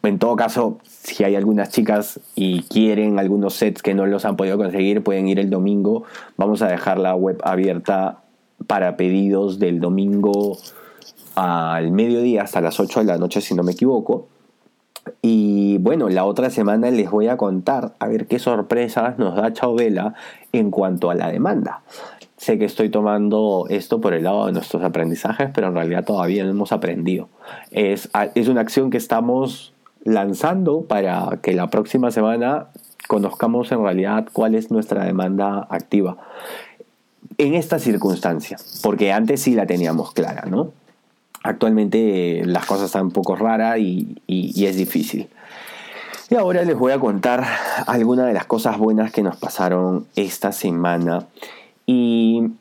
en 0.01 0.17
todo 0.17 0.35
caso, 0.35 0.79
si 0.83 1.23
hay 1.23 1.35
algunas 1.35 1.69
chicas 1.69 2.19
y 2.33 2.63
quieren 2.63 3.19
algunos 3.19 3.53
sets 3.53 3.83
que 3.83 3.93
no 3.93 4.07
los 4.07 4.25
han 4.25 4.35
podido 4.35 4.57
conseguir, 4.57 5.03
pueden 5.03 5.27
ir 5.27 5.37
el 5.39 5.51
domingo. 5.51 6.03
Vamos 6.37 6.63
a 6.63 6.67
dejar 6.67 6.97
la 6.97 7.13
web 7.13 7.39
abierta 7.43 8.23
para 8.69 8.97
pedidos 8.97 9.57
del 9.57 9.79
domingo 9.79 10.55
al 11.33 11.89
mediodía 11.89 12.43
hasta 12.43 12.61
las 12.61 12.79
8 12.79 12.99
de 12.99 13.05
la 13.07 13.17
noche, 13.17 13.41
si 13.41 13.55
no 13.55 13.63
me 13.63 13.71
equivoco. 13.71 14.27
Y 15.23 15.79
bueno, 15.79 16.07
la 16.07 16.23
otra 16.23 16.51
semana 16.51 16.91
les 16.91 17.09
voy 17.09 17.29
a 17.29 17.35
contar 17.35 17.95
a 17.97 18.07
ver 18.07 18.27
qué 18.27 18.37
sorpresas 18.37 19.17
nos 19.17 19.35
da 19.35 19.51
Chauvela 19.53 20.13
en 20.51 20.69
cuanto 20.69 21.09
a 21.09 21.15
la 21.15 21.31
demanda. 21.31 21.81
sé 22.37 22.59
que 22.59 22.65
estoy 22.65 22.89
tomando 22.89 23.65
esto 23.69 23.99
por 24.01 24.13
el 24.13 24.25
lado 24.25 24.45
de 24.45 24.51
nuestros 24.51 24.83
aprendizajes, 24.83 25.49
pero 25.51 25.69
en 25.69 25.73
realidad 25.73 26.05
todavía 26.05 26.43
no 26.43 26.51
hemos 26.51 26.71
aprendido. 26.71 27.27
Es, 27.71 28.07
es 28.35 28.47
una 28.49 28.61
acción 28.61 28.91
que 28.91 28.97
estamos 28.97 29.73
lanzando 30.03 30.83
para 30.83 31.39
que 31.41 31.53
la 31.53 31.71
próxima 31.71 32.11
semana 32.11 32.67
conozcamos 33.07 33.71
en 33.71 33.81
realidad 33.81 34.27
cuál 34.31 34.53
es 34.53 34.69
nuestra 34.69 35.05
demanda 35.05 35.65
activa 35.71 36.17
en 37.39 37.55
esta 37.55 37.79
circunstancia, 37.79 38.57
porque 38.83 39.11
antes 39.11 39.41
sí 39.41 39.55
la 39.55 39.65
teníamos 39.65 40.13
clara, 40.13 40.45
¿no? 40.47 40.71
Actualmente 41.41 42.43
las 42.45 42.67
cosas 42.67 42.87
están 42.87 43.05
un 43.05 43.11
poco 43.11 43.35
raras 43.35 43.79
y, 43.79 44.21
y 44.27 44.65
es 44.65 44.75
difícil. 44.75 45.29
Y 46.29 46.35
ahora 46.35 46.63
les 46.63 46.77
voy 46.77 46.91
a 46.91 46.99
contar 46.99 47.43
algunas 47.87 48.27
de 48.27 48.33
las 48.33 48.45
cosas 48.45 48.77
buenas 48.77 49.11
que 49.11 49.23
nos 49.23 49.35
pasaron 49.35 50.05
esta 50.15 50.51
semana. 50.51 51.25
Y 51.87 52.51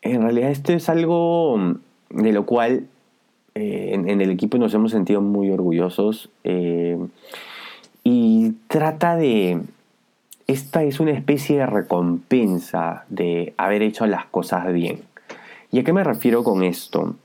en 0.00 0.22
realidad 0.22 0.50
esto 0.50 0.72
es 0.72 0.88
algo 0.88 1.76
de 2.08 2.32
lo 2.32 2.46
cual 2.46 2.86
eh, 3.54 3.90
en, 3.92 4.08
el 4.08 4.30
equipo 4.30 4.56
nos 4.56 4.72
hemos 4.72 4.92
sentido 4.92 5.20
muy 5.20 5.50
orgullosos. 5.50 6.30
Eh, 6.44 6.98
y 8.04 8.52
trata 8.68 9.16
de... 9.16 9.60
Esta 10.48 10.82
es 10.82 10.98
una 10.98 11.10
especie 11.10 11.58
de 11.58 11.66
recompensa 11.66 13.04
de 13.10 13.52
haber 13.58 13.82
hecho 13.82 14.06
las 14.06 14.24
cosas 14.24 14.72
bien. 14.72 15.02
¿Y 15.70 15.78
a 15.78 15.84
qué 15.84 15.92
me 15.92 16.02
refiero 16.02 16.42
con 16.42 16.62
esto? 16.62 17.16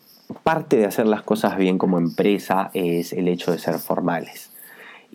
Parte 0.44 0.75
de 0.75 0.88
hacer 0.88 1.08
las 1.08 1.22
cosas 1.22 1.56
bien 1.56 1.77
como 1.77 1.98
empresa 1.98 2.70
es 2.74 3.13
el 3.13 3.30
hecho 3.30 3.53
de 3.53 3.60
ser 3.60 3.75
formales 3.75 4.51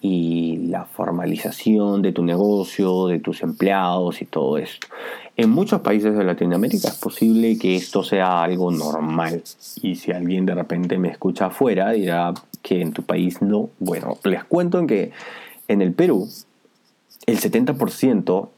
y 0.00 0.57
la 0.69 0.87
formalización 0.87 2.00
de 2.00 2.12
tu 2.12 2.25
negocio, 2.25 3.09
de 3.09 3.19
tus 3.19 3.43
empleados 3.43 4.23
y 4.23 4.25
todo 4.25 4.57
esto. 4.57 4.87
En 5.37 5.50
muchos 5.50 5.83
países 5.83 6.17
de 6.17 6.25
Latinoamérica 6.25 6.88
es 6.88 6.97
posible 6.97 7.59
que 7.59 7.77
esto 7.77 8.03
sea 8.03 8.43
algo 8.43 8.71
normal 8.71 9.43
y 9.83 9.97
si 9.97 10.12
alguien 10.12 10.47
de 10.47 10.55
repente 10.55 10.97
me 10.97 11.11
escucha 11.11 11.49
afuera 11.49 11.91
dirá 11.91 12.33
que 12.62 12.81
en 12.81 12.95
tu 12.95 13.03
país 13.03 13.43
no. 13.43 13.69
Bueno, 13.79 14.17
les 14.25 14.45
cuento 14.45 14.79
en 14.79 14.87
que 14.87 15.12
en 15.69 15.83
el 15.83 15.93
Perú 15.93 16.27
el 17.28 17.38
70% 17.38 18.49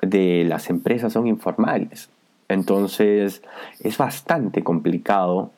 de 0.00 0.44
las 0.48 0.70
empresas 0.70 1.12
son 1.12 1.26
informales. 1.26 2.08
Entonces 2.48 3.42
es 3.80 3.98
bastante 3.98 4.64
complicado 4.64 5.50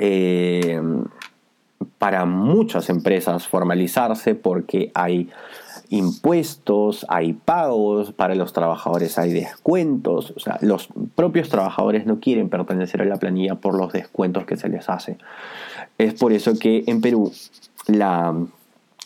eh, 0.00 0.80
para 1.98 2.24
muchas 2.24 2.88
empresas 2.88 3.46
formalizarse 3.46 4.34
porque 4.34 4.92
hay 4.94 5.28
impuestos, 5.90 7.04
hay 7.10 7.34
pagos, 7.34 8.12
para 8.12 8.34
los 8.34 8.54
trabajadores 8.54 9.18
hay 9.18 9.34
descuentos, 9.34 10.32
o 10.34 10.40
sea, 10.40 10.56
los 10.62 10.88
propios 11.14 11.50
trabajadores 11.50 12.06
no 12.06 12.18
quieren 12.18 12.48
pertenecer 12.48 13.02
a 13.02 13.04
la 13.04 13.18
planilla 13.18 13.56
por 13.56 13.76
los 13.76 13.92
descuentos 13.92 14.46
que 14.46 14.56
se 14.56 14.70
les 14.70 14.88
hace. 14.88 15.18
Es 15.98 16.14
por 16.14 16.32
eso 16.32 16.58
que 16.58 16.84
en 16.86 17.02
Perú 17.02 17.30
la, 17.86 18.34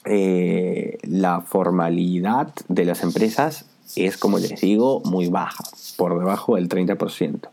eh, 0.08 0.98
la 1.02 1.42
formalidad 1.42 2.52
de 2.68 2.84
las 2.84 3.02
empresas 3.02 3.66
es, 3.96 4.16
como 4.16 4.38
les 4.38 4.60
digo, 4.60 5.02
muy 5.04 5.28
baja, 5.28 5.64
por 5.96 6.18
debajo 6.18 6.56
del 6.56 6.68
30%. 6.68 7.48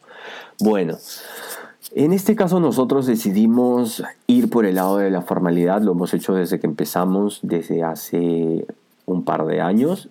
Bueno, 0.59 0.97
en 1.93 2.13
este 2.13 2.35
caso 2.35 2.59
nosotros 2.59 3.05
decidimos 3.05 4.03
ir 4.27 4.49
por 4.49 4.65
el 4.65 4.75
lado 4.75 4.97
de 4.97 5.11
la 5.11 5.21
formalidad, 5.21 5.81
lo 5.81 5.91
hemos 5.91 6.13
hecho 6.13 6.33
desde 6.33 6.59
que 6.59 6.67
empezamos, 6.67 7.39
desde 7.41 7.83
hace 7.83 8.65
un 9.05 9.23
par 9.23 9.45
de 9.45 9.61
años, 9.61 10.09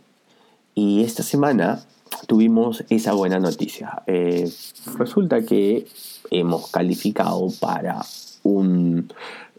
y 0.75 1.05
esta 1.05 1.23
semana 1.23 1.85
tuvimos 2.27 2.85
esa 2.89 3.13
buena 3.13 3.39
noticia. 3.39 4.03
Eh, 4.07 4.51
resulta 4.97 5.43
que 5.43 5.87
hemos 6.31 6.71
calificado 6.71 7.49
para 7.61 8.01
un... 8.43 9.13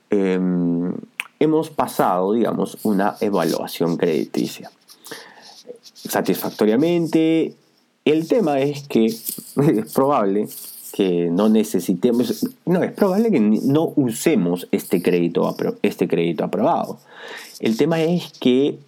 Em, 0.10 0.94
hemos 1.40 1.70
pasado, 1.70 2.34
digamos, 2.34 2.78
una 2.84 3.16
evaluación 3.22 3.98
crediticia. 3.98 4.72
Satisfactoriamente, 5.94 7.56
el 8.06 8.28
tema 8.28 8.60
es 8.60 8.88
que 8.88 9.06
es 9.06 9.94
probable 9.94 10.48
que 10.94 11.30
no 11.30 11.50
necesitemos, 11.50 12.46
no, 12.66 12.82
es 12.82 12.94
probable 12.94 13.30
que 13.30 13.40
no 13.42 13.92
usemos 13.98 14.68
este 14.72 15.02
crédito, 15.02 15.54
este 15.82 16.08
crédito 16.08 16.46
aprobado. 16.46 17.00
El 17.60 17.76
tema 17.76 18.02
es 18.02 18.32
que 18.40 18.80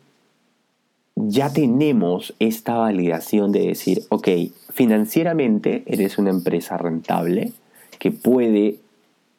ya 1.16 1.52
tenemos 1.52 2.34
esta 2.40 2.76
validación 2.76 3.52
de 3.52 3.68
decir, 3.68 4.04
ok, 4.10 4.28
financieramente 4.72 5.84
eres 5.88 6.18
una 6.18 6.30
empresa 6.30 6.78
rentable 6.78 7.52
que 7.98 8.12
puede, 8.12 8.78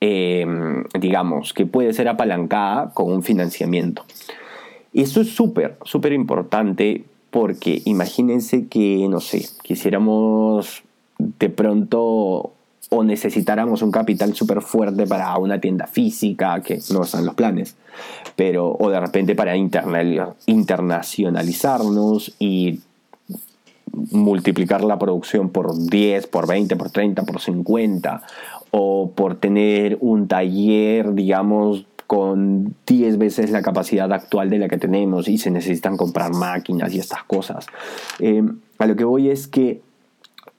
em, 0.01 0.85
digamos, 0.99 1.53
que 1.53 1.67
puede 1.67 1.93
ser 1.93 2.09
apalancada 2.09 2.93
con 2.95 3.13
un 3.13 3.23
financiamiento. 3.23 4.05
Eso 4.95 5.21
es 5.21 5.29
súper, 5.29 5.77
súper 5.85 6.13
importante 6.13 7.05
porque 7.31 7.83
imagínense 7.85 8.69
que, 8.69 9.07
no 9.09 9.21
sé, 9.21 9.47
quisiéramos 9.63 10.83
de 11.19 11.51
pronto 11.51 12.53
o 12.91 13.05
necesitáramos 13.05 13.83
un 13.83 13.91
capital 13.91 14.35
súper 14.35 14.63
fuerte 14.63 15.07
para 15.07 15.37
una 15.37 15.61
tienda 15.61 15.87
física, 15.87 16.63
que 16.63 16.79
no 16.91 17.03
están 17.03 17.27
los 17.27 17.35
planes, 17.35 17.77
pero 18.35 18.75
o 18.79 18.89
de 18.89 18.99
repente 18.99 19.35
para 19.35 19.55
internacionalizarnos 19.57 22.35
y 22.39 22.81
multiplicar 24.11 24.83
la 24.85 24.99
producción 24.99 25.51
por 25.51 25.77
10, 25.77 26.29
por 26.29 26.47
20, 26.47 26.77
por 26.77 26.89
30, 26.91 27.25
por 27.25 27.41
50, 27.41 28.23
o 28.71 29.13
por 29.15 29.37
tener 29.37 29.99
un 30.01 30.29
taller, 30.29 31.15
digamos, 31.15 31.87
con 32.07 32.75
10 32.87 33.19
veces 33.19 33.51
la 33.51 33.61
capacidad 33.61 34.11
actual 34.13 34.49
de 34.49 34.59
la 34.59 34.69
que 34.69 34.79
tenemos 34.79 35.29
y 35.29 35.37
se 35.37 35.51
necesitan 35.51 35.97
comprar 35.97 36.33
máquinas 36.33 36.95
y 36.95 36.99
estas 36.99 37.23
cosas. 37.25 37.67
Eh, 38.19 38.43
a 38.79 38.87
lo 38.87 38.97
que 38.97 39.05
voy 39.05 39.29
es 39.29 39.47
que 39.47 39.83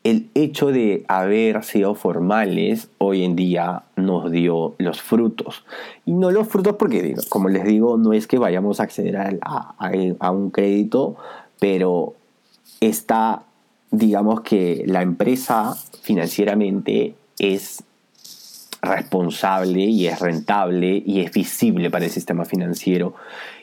el 0.04 0.30
hecho 0.34 0.68
de 0.68 1.04
haber 1.08 1.64
sido 1.64 1.94
formales 1.96 2.90
hoy 3.00 3.24
en 3.24 3.36
día 3.36 3.84
nos 3.96 4.32
dio 4.32 4.76
los 4.78 5.02
frutos. 5.02 5.66
Y 6.06 6.14
no 6.14 6.32
los 6.32 6.48
frutos 6.48 6.76
porque, 6.78 7.16
como 7.30 7.50
les 7.50 7.66
digo, 7.66 7.98
no 7.98 8.14
es 8.14 8.28
que 8.28 8.38
vayamos 8.38 8.80
a 8.80 8.84
acceder 8.84 9.40
a, 9.42 10.32
un 10.32 10.52
crédito, 10.52 11.16
pero 11.60 12.14
está, 12.80 13.44
digamos 13.92 14.42
que 14.42 14.84
la 14.86 15.02
empresa 15.02 15.76
financieramente 16.02 17.16
es 17.40 17.84
responsable 18.82 19.82
y 19.82 20.08
es 20.08 20.20
rentable 20.20 21.04
y 21.06 21.22
es 21.22 21.32
visible 21.32 21.90
para 21.90 22.06
el 22.06 22.12
sistema 22.12 22.46
financiero. 22.46 23.14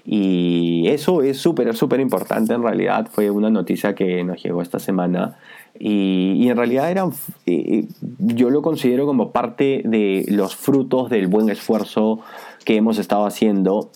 Y 0.04 0.86
eso 0.88 1.22
es 1.22 1.38
súper, 1.38 1.74
súper 1.76 2.00
importante 2.00 2.52
en 2.52 2.62
realidad. 2.62 3.08
Fue 3.10 3.30
una 3.30 3.50
noticia 3.50 3.94
que 3.94 4.22
nos 4.22 4.42
llegó 4.42 4.62
esta 4.62 4.78
semana 4.78 5.36
y, 5.78 6.48
en 6.48 6.56
realidad 6.56 6.90
eran, 6.90 7.12
eh, 7.46 7.86
yo 8.18 8.50
lo 8.50 8.62
considero 8.62 9.06
como 9.06 9.30
parte 9.30 9.82
de 9.84 10.24
los 10.28 10.56
frutos 10.56 11.10
del 11.10 11.26
buen 11.26 11.48
esfuerzo 11.50 12.20
que 12.64 12.76
hemos 12.76 12.98
estado 12.98 13.26
haciendo 13.26 13.90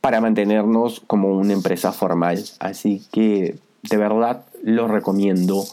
para 0.00 0.20
mantenernos 0.20 1.00
como 1.06 1.36
una 1.36 1.52
empresa 1.52 1.92
formal. 1.92 2.42
Así 2.58 3.02
que 3.12 3.56
de 3.82 3.96
verdad 3.96 4.44
lo 4.62 4.88
recomiendo. 4.88 5.64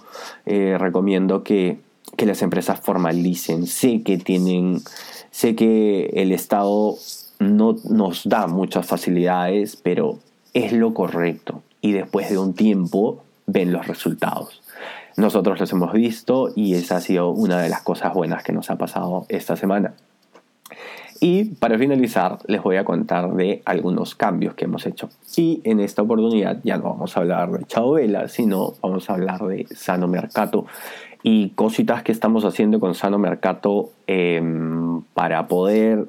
Eh, 0.46 0.78
recomiendo 0.80 1.44
que, 1.44 1.80
que 2.22 2.28
las 2.28 2.44
empresas 2.44 2.80
formalicen. 2.80 3.66
Sé 3.66 4.04
que 4.04 4.20
tienen, 4.20 4.80
sé 5.32 5.56
que 5.56 6.06
el 6.14 6.32
Estado 6.32 6.96
no 7.40 7.76
nos 7.90 8.30
da 8.30 8.46
muchas 8.46 8.86
facilidades, 8.86 9.76
pero 9.76 10.20
es 10.54 10.72
lo 10.72 10.94
correcto. 10.94 11.64
Y 11.82 11.94
después 11.94 12.30
de 12.30 12.38
un 12.38 12.54
tiempo 12.54 13.24
ven 13.48 13.74
los 13.74 13.88
resultados. 13.88 14.62
Nosotros 15.18 15.60
los 15.60 15.72
hemos 15.72 15.94
visto 15.94 16.54
y 16.56 16.76
esa 16.76 16.98
ha 16.98 17.02
sido 17.02 17.32
una 17.32 17.60
de 17.60 17.70
las 17.70 17.82
cosas 17.82 18.14
buenas 18.14 18.44
que 18.44 18.54
nos 18.54 18.70
ha 18.70 18.76
pasado 18.76 19.26
esta 19.28 19.56
semana. 19.56 19.96
Y 21.20 21.46
para 21.56 21.80
finalizar, 21.80 22.38
les 22.46 22.62
voy 22.62 22.78
a 22.78 22.86
contar 22.86 23.34
de 23.34 23.64
algunos 23.66 24.14
cambios 24.14 24.54
que 24.54 24.66
hemos 24.66 24.86
hecho. 24.86 25.10
Y 25.36 25.60
en 25.64 25.80
esta 25.80 26.04
oportunidad 26.04 26.60
ya 26.64 26.78
no 26.78 26.84
vamos 26.84 27.18
a 27.18 27.22
hablar 27.22 27.52
de 27.52 27.66
Chao 27.66 27.94
Vela, 27.94 28.28
sino 28.28 28.74
vamos 28.82 29.10
a 29.10 29.14
hablar 29.14 29.40
de 29.48 29.66
Sano 29.72 30.08
Mercato 30.08 30.68
y 31.24 31.50
cositas 31.50 32.04
que 32.04 32.12
estamos 32.12 32.46
haciendo 32.46 32.80
con 32.80 32.96
Sano 32.96 33.18
Mercato 33.18 33.92
em, 34.08 35.02
para 35.14 35.48
poder 35.48 36.08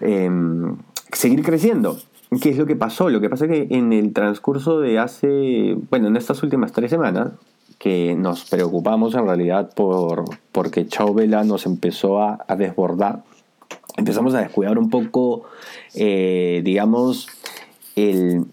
em, 0.00 0.76
seguir 1.12 1.42
creciendo. 1.42 1.98
¿Qué 2.42 2.50
es 2.50 2.58
lo 2.58 2.66
que 2.66 2.76
pasó? 2.76 3.08
Lo 3.08 3.20
que 3.20 3.30
pasa 3.30 3.46
es 3.46 3.50
que 3.50 3.74
en 3.74 3.92
el 3.92 4.12
transcurso 4.12 4.80
de 4.80 4.98
hace, 4.98 5.76
bueno, 5.90 6.08
en 6.08 6.16
estas 6.16 6.42
últimas 6.42 6.72
tres 6.72 6.90
semanas, 6.90 7.32
que 7.78 8.14
nos 8.16 8.44
preocupamos 8.44 9.14
en 9.14 9.24
realidad 9.24 9.72
por, 9.74 10.24
porque 10.52 10.86
Chao 10.86 11.14
Vela 11.14 11.44
nos 11.44 11.64
empezó 11.64 12.20
a, 12.20 12.44
desbordar. 12.56 13.22
Empezamos 13.96 14.34
a 14.34 14.40
descuidar 14.40 14.78
un 14.78 14.90
poco, 14.90 15.44
eh, 15.94 16.60
digamos, 16.64 17.28
el, 17.96 18.46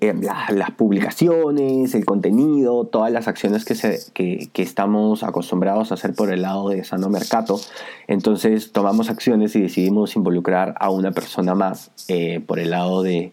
eh, 0.00 0.14
las 0.14 0.70
publicaciones, 0.72 1.94
el 1.94 2.04
contenido, 2.04 2.84
todas 2.84 3.12
las 3.12 3.28
acciones 3.28 3.64
que, 3.64 3.74
se, 3.74 4.00
que, 4.12 4.50
estamos 4.62 5.22
acostumbrados 5.22 5.90
a 5.90 5.94
hacer 5.94 6.14
por 6.14 6.32
el 6.32 6.42
lado 6.42 6.68
de 6.68 6.84
Sano 6.84 7.08
Mercato. 7.08 7.60
Entonces 8.06 8.72
tomamos 8.72 9.10
acciones 9.10 9.56
y 9.56 9.60
decidimos 9.60 10.16
involucrar 10.16 10.74
a 10.78 10.90
una 10.90 11.12
persona 11.12 11.54
más 11.54 11.90
eh, 12.08 12.40
por 12.46 12.58
el 12.58 12.70
lado 12.70 13.02
de 13.02 13.32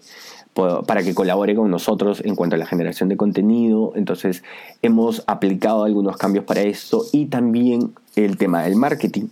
para 0.87 1.03
que 1.03 1.13
colabore 1.13 1.53
con 1.53 1.69
nosotros 1.69 2.21
en 2.25 2.35
cuanto 2.35 2.55
a 2.55 2.59
la 2.59 2.65
generación 2.65 3.09
de 3.09 3.17
contenido. 3.17 3.93
Entonces 3.95 4.43
hemos 4.81 5.23
aplicado 5.27 5.83
algunos 5.83 6.17
cambios 6.17 6.45
para 6.45 6.61
esto 6.61 7.03
y 7.11 7.27
también 7.27 7.93
el 8.15 8.37
tema 8.37 8.63
del 8.63 8.75
marketing. 8.75 9.27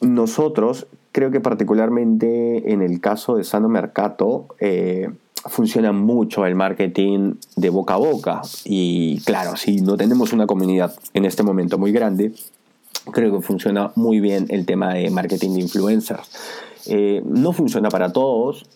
Nosotros, 0.00 0.86
creo 1.12 1.30
que 1.30 1.40
particularmente 1.40 2.72
en 2.72 2.82
el 2.82 3.00
caso 3.00 3.36
de 3.36 3.44
Sano 3.44 3.68
Mercato, 3.68 4.48
eh, 4.60 5.08
funciona 5.46 5.92
mucho 5.92 6.46
el 6.46 6.54
marketing 6.54 7.34
de 7.56 7.70
boca 7.70 7.94
a 7.94 7.98
boca. 7.98 8.42
Y 8.64 9.20
claro, 9.20 9.56
si 9.56 9.76
no 9.76 9.96
tenemos 9.96 10.32
una 10.32 10.46
comunidad 10.46 10.94
en 11.12 11.24
este 11.24 11.42
momento 11.42 11.78
muy 11.78 11.92
grande, 11.92 12.32
creo 13.12 13.34
que 13.34 13.46
funciona 13.46 13.92
muy 13.94 14.20
bien 14.20 14.46
el 14.48 14.66
tema 14.66 14.94
de 14.94 15.10
marketing 15.10 15.54
de 15.54 15.60
influencers. 15.60 16.28
Eh, 16.86 17.22
no 17.26 17.52
funciona 17.52 17.88
para 17.88 18.12
todos, 18.12 18.66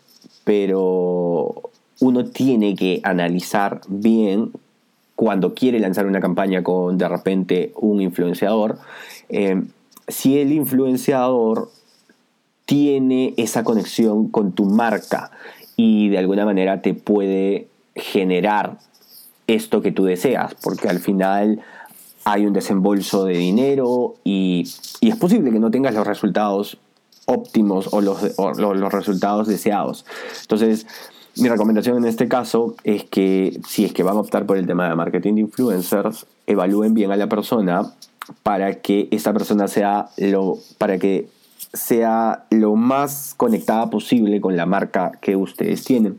pero 0.45 1.71
uno 2.01 2.25
tiene 2.27 2.75
que 2.75 3.01
analizar 3.03 3.81
bien 3.89 4.51
cuando 5.15 5.55
quiere 5.55 5.81
lanzar 5.81 6.07
una 6.07 6.21
campaña 6.21 6.63
con 6.63 6.97
de 6.97 7.09
repente 7.09 7.73
un 7.77 8.01
influenciador, 8.01 8.79
eh, 9.29 9.63
si 10.07 10.39
el 10.39 10.53
influenciador 10.53 11.71
tiene 12.65 13.35
esa 13.37 13.65
conexión 13.65 14.29
con 14.29 14.53
tu 14.53 14.65
marca 14.67 15.31
y 15.79 16.09
de 16.09 16.19
alguna 16.19 16.45
manera 16.45 16.83
te 16.83 16.93
puede 16.93 17.69
generar 17.95 18.79
esto 19.47 19.81
que 19.81 19.93
tú 19.93 20.05
deseas, 20.05 20.57
porque 20.57 20.88
al 20.88 20.99
final 20.99 21.61
hay 22.25 22.47
un 22.47 22.53
desembolso 22.53 23.25
de 23.25 23.38
dinero 23.38 24.17
y, 24.25 24.69
es 25.01 25.17
posible 25.17 25.53
que 25.53 25.61
no 25.61 25.71
tengas 25.71 25.95
los 25.95 26.05
resultados 26.05 26.79
óptimos 27.27 27.91
o 27.93 28.01
los, 28.01 28.37
los 28.37 28.93
resultados 28.93 29.47
deseados. 29.47 30.05
Entonces, 30.43 30.87
mi 31.37 31.49
recomendación 31.49 31.97
en 31.99 32.07
este 32.07 32.27
caso 32.27 32.75
es 32.83 33.05
que 33.05 33.61
si 33.69 33.85
es 33.85 33.93
que 33.93 34.03
van 34.03 34.17
a 34.17 34.21
optar 34.21 34.47
por 34.47 34.59
el 34.59 34.67
tema 34.67 34.88
de 34.88 34.97
marketing 34.97 35.35
de 35.35 35.41
influencers, 35.43 36.27
evalúen 36.49 36.95
bien 36.95 37.12
a 37.12 37.17
la 37.17 37.29
persona 37.29 37.93
para 38.43 38.81
que 38.81 39.07
esa 39.12 39.33
persona 39.33 39.69
sea 39.69 40.09
lo 40.17 40.59
para 40.79 40.99
que 40.99 41.29
sea 41.73 42.45
lo 42.51 42.75
más 42.75 43.35
conectada 43.37 43.91
posible 43.91 44.41
con 44.41 44.57
la 44.57 44.67
marca 44.67 45.13
que 45.21 45.37
ustedes 45.37 45.85
tienen. 45.85 46.19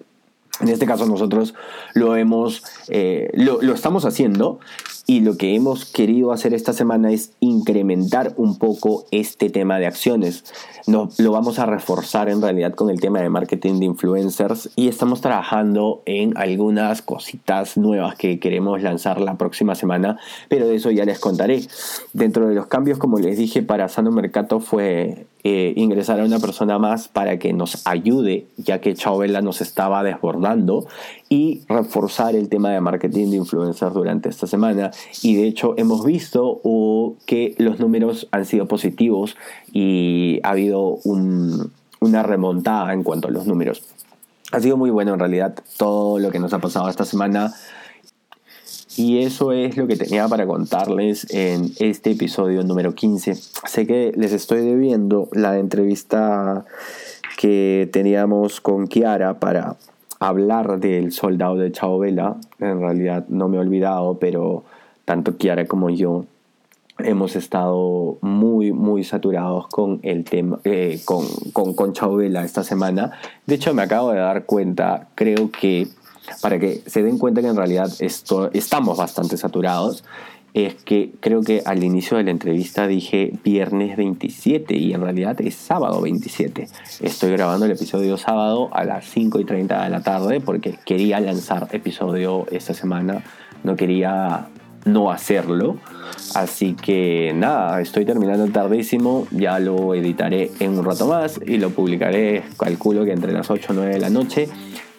En 0.62 0.68
este 0.68 0.86
caso 0.86 1.06
nosotros 1.06 1.54
lo 1.94 2.18
hemos, 2.18 2.64
eh, 2.90 3.32
lo, 3.34 3.62
lo, 3.62 3.74
estamos 3.74 4.04
haciendo 4.04 4.60
y 5.08 5.22
lo 5.22 5.38
que 5.38 5.56
hemos 5.56 5.86
querido 5.86 6.34
hacer 6.34 6.54
esta 6.54 6.74
semana 6.74 7.12
es 7.12 7.32
incrementar 7.40 8.34
un 8.36 8.58
poco 8.58 9.06
este 9.12 9.50
tema 9.50 9.80
de 9.80 9.88
acciones. 9.88 10.44
No, 10.86 11.10
lo 11.18 11.32
vamos 11.32 11.60
a 11.60 11.66
reforzar 11.66 12.28
en 12.30 12.42
realidad 12.42 12.74
con 12.74 12.90
el 12.90 13.00
tema 13.00 13.22
de 13.22 13.30
marketing 13.30 13.80
de 13.80 13.86
influencers 13.86 14.70
y 14.76 14.90
estamos 14.90 15.22
trabajando 15.22 16.02
en 16.06 16.38
algunas 16.38 17.02
cositas 17.02 17.78
nuevas 17.78 18.16
que 18.16 18.40
queremos 18.40 18.82
lanzar 18.82 19.22
la 19.22 19.38
próxima 19.38 19.76
semana, 19.76 20.20
pero 20.50 20.68
de 20.68 20.76
eso 20.76 20.92
ya 20.92 21.06
les 21.06 21.20
contaré. 21.20 21.62
Dentro 22.12 22.50
de 22.50 22.56
los 22.56 22.68
cambios, 22.68 22.98
como 22.98 23.18
les 23.18 23.38
dije, 23.38 23.62
para 23.62 23.88
Sano 23.88 24.12
Mercato 24.12 24.60
fue 24.60 25.26
eh, 25.44 25.74
ingresar 25.78 26.20
a 26.20 26.26
una 26.26 26.40
persona 26.40 26.80
más 26.80 27.08
para 27.08 27.40
que 27.40 27.54
nos 27.54 27.88
ayude, 27.88 28.48
ya 28.58 28.82
que 28.82 28.94
Chavela 28.94 29.42
nos 29.42 29.62
estaba 29.62 30.04
desbordando, 30.04 30.86
y 31.30 31.62
reforzar 31.70 32.36
el 32.36 32.50
tema 32.50 32.72
de 32.72 32.82
marketing 32.82 33.30
de 33.30 33.38
influencers 33.38 33.94
durante 33.94 34.28
esta 34.28 34.48
semana. 34.48 34.92
Y 35.22 35.36
de 35.36 35.48
hecho 35.48 35.76
hemos 35.78 36.04
visto 36.04 36.60
que 37.26 37.56
los 37.58 37.80
números 37.80 38.28
han 38.32 38.46
sido 38.46 38.68
positivos 38.68 39.38
y 39.72 40.40
ha 40.44 40.50
habido 40.50 41.00
una 41.06 42.24
remontada 42.24 42.94
en 42.94 43.04
cuanto 43.04 43.30
a 43.30 43.32
los 43.32 43.48
números. 43.48 43.84
Ha 44.52 44.60
sido 44.60 44.78
muy 44.78 44.90
bueno 44.90 45.14
en 45.14 45.20
realidad 45.20 45.56
todo 45.78 46.20
lo 46.20 46.32
que 46.32 46.40
nos 46.40 46.54
ha 46.54 46.60
pasado 46.60 46.90
esta 46.90 47.06
semana 47.06 47.54
y 49.00 49.20
eso 49.20 49.54
es 49.54 49.78
lo 49.78 49.88
que 49.88 49.96
tenía 49.96 50.28
para 50.28 50.46
contarles 50.46 51.26
en 51.34 51.72
este 51.80 52.12
episodio 52.12 52.64
número 52.64 52.94
15. 52.94 53.34
Sé 53.34 53.88
que 53.88 54.12
les 54.14 54.34
estoy 54.34 54.60
debiendo 54.60 55.30
la 55.32 55.58
entrevista 55.58 56.66
que 57.38 57.90
teníamos 57.94 58.60
con 58.60 58.88
Kiara 58.88 59.40
para 59.40 59.78
hablar 60.20 60.82
del 60.82 61.14
soldado 61.14 61.56
de 61.56 61.72
Chao 61.72 61.98
Vela. 61.98 62.36
En 62.60 62.82
realidad 62.82 63.26
no 63.30 63.48
me 63.48 63.56
he 63.56 63.62
olvidado, 63.62 64.20
pero 64.20 64.66
tanto 65.06 65.38
Kiara 65.38 65.66
como 65.66 65.90
yo 65.90 66.26
hemos 66.98 67.38
estado 67.38 68.18
muy, 68.20 68.74
muy 68.74 69.06
saturados 69.06 69.68
con 69.68 70.02
el 70.04 70.26
tema, 70.26 70.60
eh, 70.66 71.00
con, 71.06 71.26
con, 71.54 71.74
con 71.74 71.94
Chao 71.94 72.18
Vela 72.18 72.44
esta 72.44 72.66
semana. 72.66 73.14
De 73.46 73.56
hecho, 73.56 73.74
me 73.74 73.82
acabo 73.82 74.12
de 74.12 74.20
dar 74.20 74.44
cuenta, 74.44 75.08
creo 75.16 75.50
que 75.52 75.88
para 76.42 76.60
que 76.60 76.82
se 76.86 77.04
den 77.04 77.18
cuenta 77.18 77.42
que 77.42 77.48
en 77.48 77.56
realidad 77.56 77.92
esto, 78.00 78.52
estamos 78.54 78.98
bastante 78.98 79.38
saturados, 79.38 80.04
es 80.54 80.76
que 80.76 81.12
creo 81.20 81.42
que 81.42 81.62
al 81.66 81.84
inicio 81.84 82.18
de 82.18 82.24
la 82.24 82.32
entrevista 82.32 82.88
dije 82.88 83.34
viernes 83.44 83.98
27 83.98 84.76
y 84.76 84.94
en 84.94 85.02
realidad 85.02 85.40
es 85.42 85.56
sábado 85.56 86.02
27. 86.02 86.68
Estoy 87.02 87.32
grabando 87.32 87.66
el 87.66 87.72
episodio 87.72 88.18
sábado 88.18 88.70
a 88.72 88.84
las 88.84 89.06
5 89.06 89.40
y 89.40 89.46
30 89.46 89.84
de 89.84 89.90
la 89.90 90.02
tarde 90.02 90.42
porque 90.42 90.76
quería 90.86 91.20
lanzar 91.20 91.68
episodio 91.72 92.48
esta 92.52 92.74
semana, 92.74 93.24
no 93.64 93.76
quería 93.76 94.48
no 94.86 95.12
hacerlo. 95.12 95.78
Así 96.36 96.74
que 96.74 97.32
nada, 97.36 97.80
estoy 97.82 98.06
terminando 98.06 98.48
tardísimo, 98.48 99.28
ya 99.32 99.60
lo 99.60 99.94
editaré 99.94 100.52
en 100.60 100.78
un 100.78 100.86
rato 100.86 101.08
más 101.08 101.40
y 101.46 101.58
lo 101.58 101.70
publicaré, 101.70 102.44
calculo 102.58 103.06
que 103.06 103.12
entre 103.12 103.32
las 103.32 103.50
8 103.50 103.68
o 103.70 103.74
9 103.74 103.94
de 103.94 104.00
la 104.00 104.10
noche. 104.10 104.50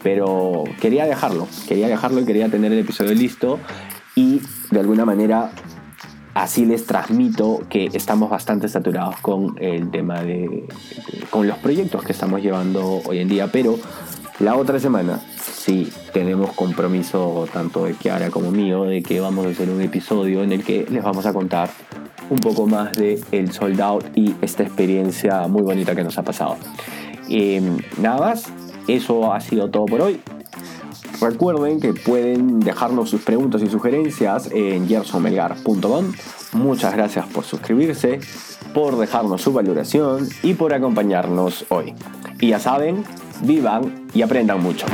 Pero 0.03 0.65
quería 0.81 1.05
dejarlo, 1.07 1.47
quería 1.69 1.89
dejarlo 1.89 2.21
y 2.21 2.25
quería 2.25 2.49
tener 2.49 2.73
el 2.73 2.79
episodio 2.79 3.15
listo 3.15 3.59
y 4.15 4.41
de 4.71 4.81
alguna 4.81 5.05
manera 5.05 5.51
así 6.35 6.65
les 6.65 6.87
transmito 6.87 7.61
que 7.69 7.91
estamos 7.93 8.31
bastante 8.31 8.69
saturados 8.69 9.17
con 9.21 9.57
el 9.61 9.91
tema 9.91 10.23
de, 10.23 10.67
con 11.31 11.47
los 11.47 11.59
proyectos 11.59 12.03
que 12.03 12.13
estamos 12.13 12.43
llevando 12.43 13.03
hoy 13.05 13.19
en 13.19 13.29
día, 13.29 13.49
pero 13.53 13.79
la 14.39 14.57
otra 14.57 14.79
semana 14.81 15.21
sí 15.39 15.93
tenemos 16.13 16.53
compromiso 16.53 17.47
tanto 17.53 17.85
de 17.85 17.95
Kiara 17.95 18.31
como 18.31 18.51
mío 18.51 18.85
de 18.85 19.03
que 19.03 19.21
vamos 19.21 19.47
a 19.47 19.51
hacer 19.51 19.69
un 19.69 19.83
episodio 19.83 20.43
en 20.43 20.53
el 20.53 20.65
que 20.65 20.87
les 20.89 21.03
vamos 21.03 21.27
a 21.27 21.33
contar 21.33 21.71
un 22.31 22.39
poco 22.39 22.67
más 22.67 22.93
de 22.93 23.21
el 23.33 23.53
sold 23.53 23.81
out 23.81 24.05
y 24.15 24.35
esta 24.41 24.63
experiencia 24.63 25.47
muy 25.49 25.63
bonita 25.63 25.95
que 25.95 26.05
nos 26.05 26.17
ha 26.17 26.23
pasado. 26.23 26.57
Eh, 27.29 27.61
nada 28.01 28.19
más, 28.19 28.53
eso 28.95 29.33
ha 29.33 29.41
sido 29.41 29.71
todo 29.71 29.87
por 29.87 30.01
hoy. 30.01 30.21
Recuerden 31.21 31.81
que 31.81 31.93
pueden 31.93 32.61
dejarnos 32.61 33.11
sus 33.11 33.23
preguntas 33.23 33.63
y 33.63 33.67
sugerencias 33.67 34.51
en 34.53 34.89
gersonmelgar.com. 34.89 36.13
Muchas 36.53 36.95
gracias 36.95 37.27
por 37.27 37.45
suscribirse, 37.45 38.21
por 38.73 38.97
dejarnos 38.97 39.43
su 39.43 39.53
valoración 39.53 40.29
y 40.43 40.55
por 40.55 40.73
acompañarnos 40.73 41.67
hoy. 41.69 41.95
Y 42.41 42.49
ya 42.49 42.59
saben, 42.59 43.05
vivan 43.43 44.07
y 44.15 44.23
aprendan 44.23 44.63
mucho. 44.63 44.87